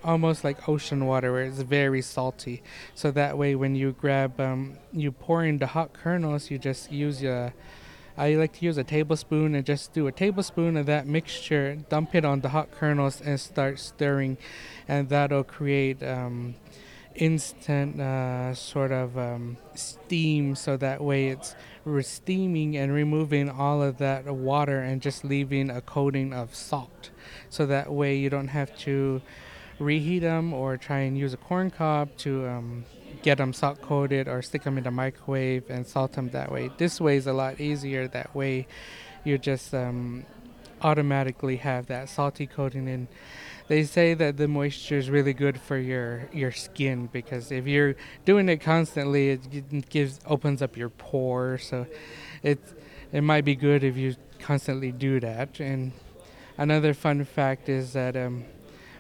almost 0.04 0.44
like 0.44 0.70
ocean 0.70 1.06
water 1.06 1.32
where 1.32 1.44
it's 1.44 1.62
very 1.62 2.02
salty. 2.02 2.64
So 2.94 3.12
that 3.12 3.38
way 3.38 3.56
when 3.56 3.76
you 3.76 3.92
grab 3.92 4.40
um, 4.40 4.78
you 4.94 5.12
pour 5.12 5.44
in 5.44 5.58
the 5.58 5.68
hot 5.68 5.92
kernels 5.92 6.50
you 6.50 6.58
just 6.58 6.92
use 6.92 7.22
a 7.24 7.54
I 8.18 8.36
like 8.36 8.54
to 8.54 8.66
use 8.66 8.78
a 8.78 8.84
tablespoon 8.84 9.56
and 9.56 9.66
just 9.66 9.92
do 9.92 10.08
a 10.08 10.12
tablespoon 10.12 10.78
of 10.78 10.86
that 10.86 11.06
mixture, 11.06 11.76
dump 11.90 12.16
it 12.16 12.24
on 12.24 12.40
the 12.40 12.50
hot 12.50 12.72
kernels, 12.72 13.20
and 13.20 13.38
start 13.38 13.78
stirring, 13.78 14.38
and 14.88 15.10
that'll 15.10 15.44
create 15.44 16.02
um, 16.02 16.56
instant 17.16 18.00
uh, 18.00 18.54
sort 18.54 18.92
of 18.92 19.18
um, 19.18 19.58
steam 19.74 20.56
so 20.56 20.78
that 20.78 21.02
way 21.02 21.28
it's 21.28 21.56
steaming 22.02 22.76
and 22.76 22.94
removing 22.94 23.50
all 23.50 23.82
of 23.82 23.98
that 23.98 24.26
water 24.26 24.80
and 24.80 25.02
just 25.02 25.24
leaving 25.24 25.70
a 25.70 25.82
coating 25.82 26.34
of 26.34 26.54
salt 26.54 27.10
so 27.50 27.66
that 27.66 27.92
way 27.92 28.16
you 28.16 28.30
don't 28.30 28.50
have 28.50 28.76
to 28.78 29.22
reheat 29.80 30.22
them 30.22 30.54
or 30.54 30.78
try 30.78 31.00
and 31.00 31.18
use 31.18 31.34
a 31.34 31.38
corn 31.38 31.70
cob 31.70 32.16
to 32.18 32.48
um, 32.48 32.86
get 33.22 33.38
them 33.38 33.54
salt 33.54 33.82
coated 33.82 34.28
or 34.28 34.42
stick 34.42 34.64
them 34.64 34.78
in 34.78 34.84
the 34.84 34.92
microwave 34.92 35.70
and 35.70 35.86
salt 35.86 36.14
them 36.14 36.30
that 36.30 36.52
way. 36.52 36.70
This 36.78 37.02
way 37.02 37.18
is 37.18 37.28
a 37.28 37.34
lot 37.34 37.60
easier. 37.60 38.08
That 38.08 38.34
way, 38.36 38.68
you 39.24 39.38
just 39.38 39.74
um, 39.74 40.26
automatically 40.82 41.58
have 41.58 41.88
that 41.88 42.10
salty 42.10 42.48
coating 42.48 42.88
and 42.88 43.08
they 43.68 43.84
say 43.84 44.14
that 44.14 44.38
the 44.38 44.48
moisture 44.48 44.98
is 44.98 45.10
really 45.10 45.34
good 45.34 45.60
for 45.60 45.78
your 45.78 46.30
your 46.32 46.52
skin 46.52 47.08
because 47.12 47.52
if 47.52 47.66
you're 47.66 47.96
doing 48.26 48.48
it 48.50 48.62
constantly 48.62 49.30
it 49.30 49.90
gives 49.90 50.20
opens 50.26 50.62
up 50.62 50.78
your 50.78 50.90
pores 50.90 51.66
so 51.66 51.88
it 52.44 52.60
it 53.12 53.22
might 53.22 53.46
be 53.46 53.56
good 53.56 53.84
if 53.84 53.96
you 53.96 54.16
constantly 54.40 54.92
do 54.92 55.20
that. 55.20 55.60
And 55.60 55.92
another 56.58 56.94
fun 56.94 57.24
fact 57.26 57.70
is 57.70 57.94
that 57.94 58.16
um, 58.16 58.46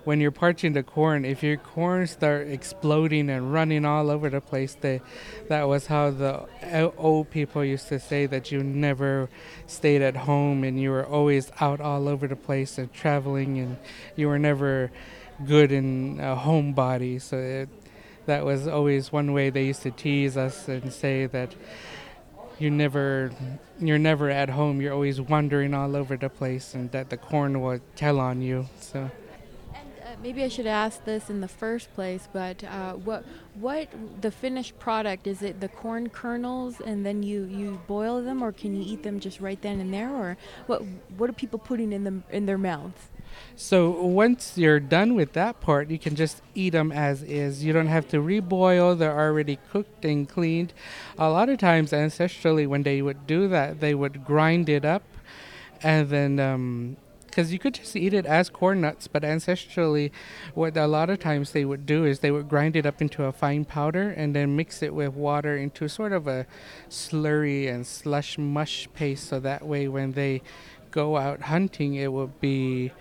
when 0.05 0.21
you're 0.21 0.31
parching 0.31 0.73
the 0.73 0.83
corn, 0.83 1.25
if 1.25 1.43
your 1.43 1.57
corn 1.57 2.07
start 2.07 2.47
exploding 2.47 3.29
and 3.29 3.51
running 3.51 3.83
all 3.85 4.09
over 4.09 4.29
the 4.29 4.39
place, 4.39 4.77
they, 4.79 5.01
that 5.49 5.67
was 5.67 5.87
how 5.87 6.11
the 6.11 6.45
old 6.97 7.29
people 7.31 7.65
used 7.65 7.87
to 7.89 7.99
say 7.99 8.27
that 8.27 8.51
you 8.51 8.63
never 8.63 9.29
stayed 9.65 10.01
at 10.01 10.15
home 10.15 10.63
and 10.63 10.79
you 10.79 10.91
were 10.91 11.05
always 11.05 11.51
out 11.59 11.81
all 11.81 12.07
over 12.07 12.27
the 12.27 12.35
place 12.35 12.77
and 12.77 12.93
traveling 12.93 13.57
and 13.57 13.77
you 14.15 14.27
were 14.27 14.39
never 14.39 14.91
good 15.45 15.71
in 15.71 16.19
a 16.19 16.35
homebody. 16.35 17.19
So 17.19 17.37
it, 17.37 17.69
that 18.27 18.45
was 18.45 18.67
always 18.67 19.11
one 19.11 19.33
way 19.33 19.49
they 19.49 19.65
used 19.65 19.81
to 19.81 19.91
tease 19.91 20.37
us 20.37 20.67
and 20.67 20.93
say 20.93 21.25
that 21.25 21.55
you 22.57 22.69
never 22.69 23.31
you're 23.79 23.99
never 23.99 24.29
at 24.29 24.49
home 24.49 24.79
you're 24.79 24.93
always 24.93 25.19
wandering 25.19 25.73
all 25.73 25.93
over 25.93 26.15
the 26.15 26.29
place 26.29 26.73
and 26.73 26.89
that 26.91 27.09
the 27.09 27.17
corn 27.17 27.59
would 27.59 27.81
tell 27.97 28.17
on 28.17 28.41
you 28.41 28.65
so 28.79 29.11
maybe 30.25 30.43
I 30.43 30.47
should 30.47 30.65
ask 30.65 31.05
this 31.05 31.29
in 31.29 31.39
the 31.39 31.47
first 31.47 31.93
place, 31.93 32.27
but 32.33 32.63
uh, 32.63 32.93
what 32.93 33.23
what 33.53 33.87
the 34.21 34.31
finished 34.31 34.79
product 34.79 35.27
is 35.27 35.43
it 35.43 35.61
the 35.61 35.67
corn 35.67 36.09
kernels 36.09 36.81
and 36.81 37.05
then 37.05 37.21
you 37.21 37.43
you 37.43 37.79
boil 37.85 38.23
them, 38.23 38.41
or 38.41 38.51
can 38.51 38.75
you 38.75 38.83
eat 38.91 39.03
them 39.03 39.19
just 39.19 39.39
right 39.39 39.61
then 39.61 39.79
and 39.79 39.93
there, 39.93 40.09
or 40.09 40.35
what 40.65 40.81
what 41.17 41.29
are 41.29 41.33
people 41.33 41.59
putting 41.59 41.93
in 41.93 42.05
them 42.05 42.23
in 42.31 42.47
their 42.47 42.57
mouths? 42.57 43.01
So 43.55 43.91
once 44.01 44.57
you're 44.57 44.79
done 44.79 45.13
with 45.13 45.33
that 45.33 45.61
part, 45.61 45.91
you 45.91 45.99
can 45.99 46.15
just 46.15 46.41
eat 46.55 46.71
them 46.71 46.91
as 46.91 47.21
is. 47.21 47.63
You 47.63 47.71
don't 47.71 47.93
have 47.97 48.07
to 48.07 48.17
reboil; 48.17 48.97
they're 48.97 49.19
already 49.19 49.59
cooked 49.71 50.05
and 50.05 50.27
cleaned. 50.27 50.73
A 51.19 51.29
lot 51.29 51.49
of 51.49 51.59
times, 51.59 51.91
ancestrally, 51.91 52.65
when 52.65 52.81
they 52.81 53.03
would 53.03 53.27
do 53.27 53.47
that, 53.49 53.79
they 53.79 53.93
would 53.93 54.25
grind 54.25 54.69
it 54.69 54.85
up 54.85 55.03
and 55.81 56.09
then 56.09 56.39
um, 56.39 56.97
because 57.35 57.51
you 57.51 57.59
could 57.59 57.73
just 57.73 57.97
eat 57.97 58.13
it 58.13 58.25
as 58.25 58.49
corn 58.49 58.79
nuts, 58.79 59.09
but 59.09 59.23
ancestrally, 59.23 60.09
what 60.53 60.77
a 60.77 60.87
lot 60.87 61.09
of 61.09 61.19
times 61.19 61.51
they 61.51 61.65
would 61.65 61.85
do 61.85 62.05
is 62.05 62.19
they 62.19 62.31
would 62.31 62.47
grind 62.47 62.77
it 62.77 62.85
up 62.85 63.01
into 63.01 63.25
a 63.25 63.31
fine 63.33 63.65
powder 63.65 64.09
and 64.11 64.33
then 64.33 64.55
mix 64.55 64.81
it 64.81 64.95
with 64.95 65.13
water 65.13 65.57
into 65.57 65.89
sort 65.89 66.13
of 66.13 66.27
a 66.27 66.47
slurry 66.89 67.69
and 67.69 67.85
slush 67.85 68.37
mush 68.37 68.87
paste, 68.93 69.27
so 69.27 69.41
that 69.41 69.67
way 69.67 69.85
when 69.89 70.13
they 70.13 70.41
go 70.91 71.17
out 71.17 71.41
hunting, 71.41 71.95
it 71.95 72.13
will 72.13 72.31
be 72.39 72.93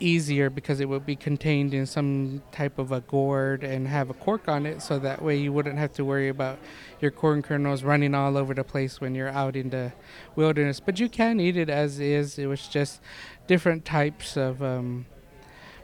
easier 0.00 0.50
because 0.50 0.80
it 0.80 0.88
would 0.88 1.06
be 1.06 1.16
contained 1.16 1.72
in 1.72 1.86
some 1.86 2.42
type 2.50 2.78
of 2.78 2.90
a 2.90 3.00
gourd 3.02 3.62
and 3.62 3.86
have 3.86 4.10
a 4.10 4.14
cork 4.14 4.48
on 4.48 4.66
it 4.66 4.82
so 4.82 4.98
that 4.98 5.22
way 5.22 5.36
you 5.36 5.52
wouldn't 5.52 5.78
have 5.78 5.92
to 5.92 6.04
worry 6.04 6.28
about 6.28 6.58
your 7.00 7.10
corn 7.10 7.42
kernels 7.42 7.84
running 7.84 8.14
all 8.14 8.36
over 8.36 8.54
the 8.54 8.64
place 8.64 9.00
when 9.00 9.14
you're 9.14 9.28
out 9.28 9.56
in 9.56 9.70
the 9.70 9.92
wilderness. 10.36 10.80
But 10.80 10.98
you 10.98 11.08
can 11.08 11.38
eat 11.38 11.56
it 11.56 11.70
as 11.70 12.00
is. 12.00 12.38
It 12.38 12.46
was 12.46 12.66
just 12.66 13.00
different 13.46 13.84
types 13.84 14.36
of 14.36 14.62
um, 14.62 15.06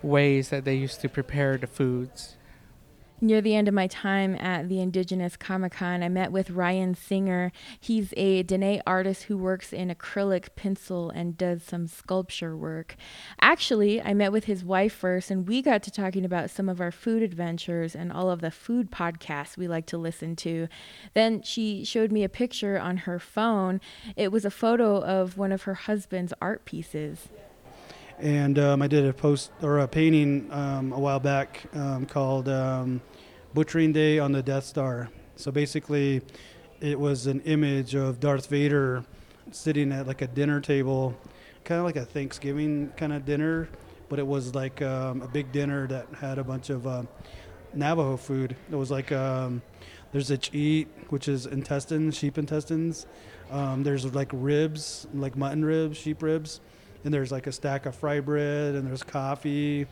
ways 0.02 0.48
that 0.50 0.64
they 0.64 0.74
used 0.74 1.00
to 1.02 1.08
prepare 1.08 1.56
the 1.58 1.66
foods 1.66 2.36
Near 3.18 3.40
the 3.40 3.54
end 3.54 3.66
of 3.66 3.72
my 3.72 3.86
time 3.86 4.34
at 4.34 4.68
the 4.68 4.78
Indigenous 4.78 5.38
Comic 5.38 5.72
Con, 5.72 6.02
I 6.02 6.08
met 6.10 6.32
with 6.32 6.50
Ryan 6.50 6.94
Singer. 6.94 7.50
He's 7.80 8.12
a 8.14 8.44
Diné 8.44 8.82
artist 8.86 9.22
who 9.22 9.38
works 9.38 9.72
in 9.72 9.88
acrylic 9.88 10.54
pencil 10.54 11.08
and 11.08 11.38
does 11.38 11.62
some 11.62 11.86
sculpture 11.86 12.54
work. 12.54 12.94
Actually, 13.40 14.02
I 14.02 14.12
met 14.12 14.32
with 14.32 14.44
his 14.44 14.62
wife 14.62 14.92
first, 14.92 15.30
and 15.30 15.48
we 15.48 15.62
got 15.62 15.82
to 15.84 15.90
talking 15.90 16.26
about 16.26 16.50
some 16.50 16.68
of 16.68 16.78
our 16.78 16.90
food 16.90 17.22
adventures 17.22 17.96
and 17.96 18.12
all 18.12 18.30
of 18.30 18.42
the 18.42 18.50
food 18.50 18.90
podcasts 18.90 19.56
we 19.56 19.66
like 19.66 19.86
to 19.86 19.96
listen 19.96 20.36
to. 20.36 20.68
Then 21.14 21.40
she 21.40 21.86
showed 21.86 22.12
me 22.12 22.22
a 22.22 22.28
picture 22.28 22.78
on 22.78 22.98
her 22.98 23.18
phone. 23.18 23.80
It 24.14 24.30
was 24.30 24.44
a 24.44 24.50
photo 24.50 25.02
of 25.02 25.38
one 25.38 25.52
of 25.52 25.62
her 25.62 25.74
husband's 25.74 26.34
art 26.42 26.66
pieces 26.66 27.30
and 28.18 28.58
um, 28.58 28.82
I 28.82 28.86
did 28.86 29.04
a 29.04 29.12
post 29.12 29.50
or 29.62 29.80
a 29.80 29.88
painting 29.88 30.48
um, 30.50 30.92
a 30.92 30.98
while 30.98 31.20
back 31.20 31.62
um, 31.74 32.06
called 32.06 32.48
um, 32.48 33.00
"Butchering 33.54 33.92
Day 33.92 34.18
on 34.18 34.32
the 34.32 34.42
Death 34.42 34.64
Star." 34.64 35.10
So 35.36 35.50
basically, 35.50 36.22
it 36.80 36.98
was 36.98 37.26
an 37.26 37.40
image 37.42 37.94
of 37.94 38.20
Darth 38.20 38.46
Vader 38.48 39.04
sitting 39.50 39.92
at 39.92 40.06
like 40.06 40.22
a 40.22 40.26
dinner 40.26 40.60
table, 40.60 41.16
kind 41.64 41.78
of 41.78 41.84
like 41.84 41.96
a 41.96 42.04
Thanksgiving 42.04 42.92
kind 42.96 43.12
of 43.12 43.24
dinner, 43.24 43.68
but 44.08 44.18
it 44.18 44.26
was 44.26 44.54
like 44.54 44.80
um, 44.82 45.22
a 45.22 45.28
big 45.28 45.52
dinner 45.52 45.86
that 45.88 46.06
had 46.18 46.38
a 46.38 46.44
bunch 46.44 46.70
of 46.70 46.86
uh, 46.86 47.02
Navajo 47.74 48.16
food. 48.16 48.56
It 48.70 48.76
was 48.76 48.90
like 48.90 49.08
there's 49.08 50.30
a 50.30 50.38
cheat, 50.38 50.88
which 51.10 51.28
is 51.28 51.44
intestines, 51.44 52.16
sheep 52.16 52.38
intestines. 52.38 53.06
there's 53.50 54.14
like 54.14 54.30
ribs, 54.32 55.06
like 55.12 55.36
mutton 55.36 55.64
ribs, 55.64 55.98
sheep 55.98 56.22
ribs 56.22 56.60
and 57.06 57.14
there's 57.14 57.32
like 57.32 57.46
a 57.46 57.52
stack 57.52 57.86
of 57.86 57.94
fry 57.94 58.20
bread 58.20 58.74
and 58.74 58.86
there's 58.86 59.02
coffee 59.02 59.86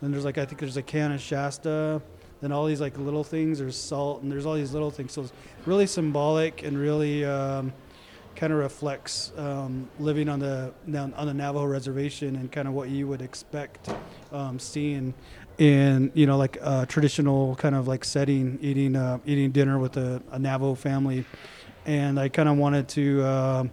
and 0.00 0.14
there's 0.14 0.24
like 0.24 0.38
i 0.38 0.46
think 0.46 0.58
there's 0.58 0.78
a 0.78 0.82
can 0.82 1.12
of 1.12 1.20
shasta 1.20 2.00
and 2.42 2.52
all 2.52 2.66
these 2.66 2.80
like 2.80 2.96
little 2.98 3.24
things. 3.24 3.58
There's 3.58 3.76
salt 3.76 4.22
and 4.22 4.30
there's 4.30 4.46
all 4.46 4.54
these 4.54 4.72
little 4.72 4.90
things. 4.90 5.12
So 5.12 5.22
it's 5.22 5.32
really 5.66 5.86
symbolic 5.86 6.62
and 6.62 6.78
really 6.78 7.24
um, 7.24 7.72
kind 8.36 8.52
of 8.52 8.58
reflects 8.58 9.32
um, 9.36 9.88
living 9.98 10.28
on 10.28 10.38
the 10.38 10.72
on 11.16 11.26
the 11.26 11.34
navajo 11.34 11.64
reservation 11.64 12.36
and 12.36 12.50
kind 12.50 12.68
of 12.68 12.74
what 12.74 12.88
you 12.88 13.06
would 13.08 13.22
expect 13.22 13.90
um, 14.32 14.58
seeing 14.58 15.14
in 15.58 16.10
you 16.14 16.26
know 16.26 16.38
like 16.38 16.56
a 16.62 16.86
traditional 16.86 17.54
kind 17.56 17.74
of 17.74 17.86
like 17.86 18.04
setting 18.04 18.58
eating 18.62 18.96
uh, 18.96 19.18
eating 19.26 19.50
dinner 19.50 19.78
with 19.78 19.96
a, 19.96 20.22
a 20.30 20.38
navajo 20.38 20.74
family. 20.74 21.24
And 21.86 22.20
i 22.20 22.28
kind 22.28 22.48
of 22.48 22.58
wanted 22.58 22.88
to 22.88 23.22
uh, 23.22 23.64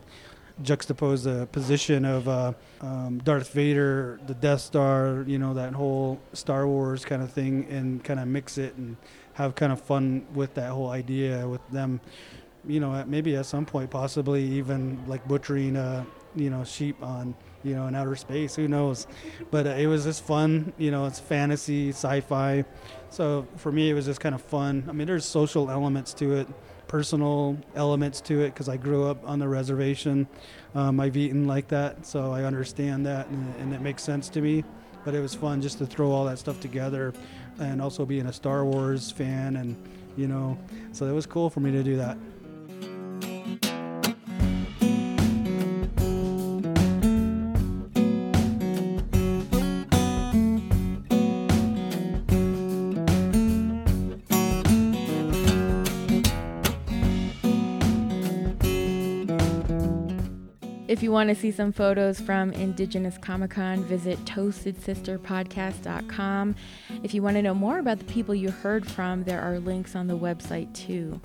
juxtapose 0.63 1.23
the 1.23 1.47
position 1.47 2.05
of 2.05 2.27
uh, 2.27 2.53
um, 2.81 3.19
Darth 3.19 3.53
Vader, 3.53 4.19
the 4.27 4.33
Death 4.33 4.61
Star, 4.61 5.23
you 5.27 5.37
know, 5.37 5.53
that 5.53 5.73
whole 5.73 6.19
Star 6.33 6.67
Wars 6.67 7.05
kind 7.05 7.21
of 7.21 7.31
thing, 7.31 7.67
and 7.69 8.03
kind 8.03 8.19
of 8.19 8.27
mix 8.27 8.57
it 8.57 8.75
and 8.75 8.97
have 9.33 9.55
kind 9.55 9.71
of 9.71 9.81
fun 9.81 10.25
with 10.33 10.53
that 10.55 10.71
whole 10.71 10.89
idea 10.89 11.47
with 11.47 11.61
them, 11.69 12.01
you 12.67 12.79
know, 12.79 13.03
maybe 13.07 13.35
at 13.35 13.45
some 13.45 13.65
point, 13.65 13.89
possibly 13.89 14.43
even 14.43 14.99
like 15.07 15.27
butchering, 15.27 15.75
a, 15.75 16.05
you 16.35 16.49
know, 16.49 16.63
sheep 16.63 17.01
on, 17.03 17.35
you 17.63 17.75
know, 17.75 17.87
in 17.87 17.95
outer 17.95 18.15
space. 18.15 18.55
Who 18.55 18.67
knows? 18.67 19.07
But 19.51 19.67
uh, 19.67 19.71
it 19.71 19.87
was 19.87 20.05
just 20.05 20.23
fun. 20.23 20.73
You 20.77 20.91
know, 20.91 21.05
it's 21.05 21.19
fantasy, 21.19 21.89
sci-fi. 21.89 22.65
So 23.09 23.47
for 23.57 23.71
me, 23.71 23.89
it 23.89 23.93
was 23.93 24.05
just 24.05 24.19
kind 24.19 24.35
of 24.35 24.41
fun. 24.41 24.85
I 24.89 24.91
mean, 24.91 25.07
there's 25.07 25.25
social 25.25 25.69
elements 25.69 26.13
to 26.15 26.37
it 26.37 26.47
personal 26.87 27.57
elements 27.75 28.21
to 28.21 28.41
it 28.41 28.53
because 28.53 28.69
I 28.69 28.77
grew 28.77 29.05
up 29.05 29.27
on 29.27 29.39
the 29.39 29.47
reservation. 29.47 30.27
Um, 30.75 30.99
I've 30.99 31.17
eaten 31.17 31.47
like 31.47 31.67
that, 31.69 32.05
so 32.05 32.31
I 32.31 32.43
understand 32.43 33.05
that, 33.05 33.27
and, 33.27 33.55
and, 33.55 33.73
it 33.73 33.81
makes 33.81 34.03
sense 34.03 34.29
to 34.29 34.41
me. 34.41 34.63
But 35.05 35.15
it 35.15 35.21
was 35.21 35.33
fun 35.33 35.61
just 35.61 35.77
to 35.77 35.85
throw 35.85 36.11
all 36.11 36.25
that 36.25 36.39
stuff 36.39 36.59
together, 36.59 37.13
and 37.59 37.81
also 37.81 38.05
being 38.05 38.27
a 38.27 38.33
Star 38.33 38.65
Wars 38.65 39.11
fan, 39.11 39.55
and 39.55 39.75
you 40.17 40.27
know, 40.27 40.57
so 40.91 41.05
it 41.05 41.13
was 41.13 41.25
cool 41.25 41.49
for 41.49 41.59
me 41.59 41.71
to 41.71 41.83
do 41.83 41.95
that. 41.97 42.17
If 60.97 61.03
you 61.03 61.11
want 61.11 61.29
to 61.29 61.35
see 61.35 61.51
some 61.51 61.71
photos 61.71 62.19
from 62.19 62.51
Indigenous 62.53 63.19
Comic 63.19 63.51
Con, 63.51 63.83
visit 63.83 64.17
toastedsisterpodcast.com. 64.25 66.55
If 67.03 67.13
you 67.13 67.21
want 67.21 67.35
to 67.35 67.43
know 67.43 67.53
more 67.53 67.77
about 67.77 67.99
the 67.99 68.05
people 68.05 68.33
you 68.33 68.49
heard 68.49 68.89
from, 68.89 69.23
there 69.23 69.39
are 69.39 69.59
links 69.59 69.95
on 69.95 70.07
the 70.07 70.17
website 70.17 70.73
too. 70.73 71.21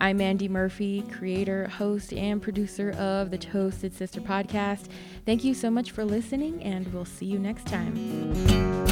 I'm 0.00 0.16
Mandy 0.16 0.48
Murphy, 0.48 1.02
creator, 1.12 1.68
host, 1.68 2.14
and 2.14 2.40
producer 2.40 2.92
of 2.92 3.30
the 3.30 3.36
Toasted 3.36 3.92
Sister 3.92 4.22
podcast. 4.22 4.88
Thank 5.26 5.44
you 5.44 5.52
so 5.52 5.70
much 5.70 5.90
for 5.90 6.06
listening, 6.06 6.62
and 6.62 6.90
we'll 6.94 7.04
see 7.04 7.26
you 7.26 7.38
next 7.38 7.66
time. 7.66 8.91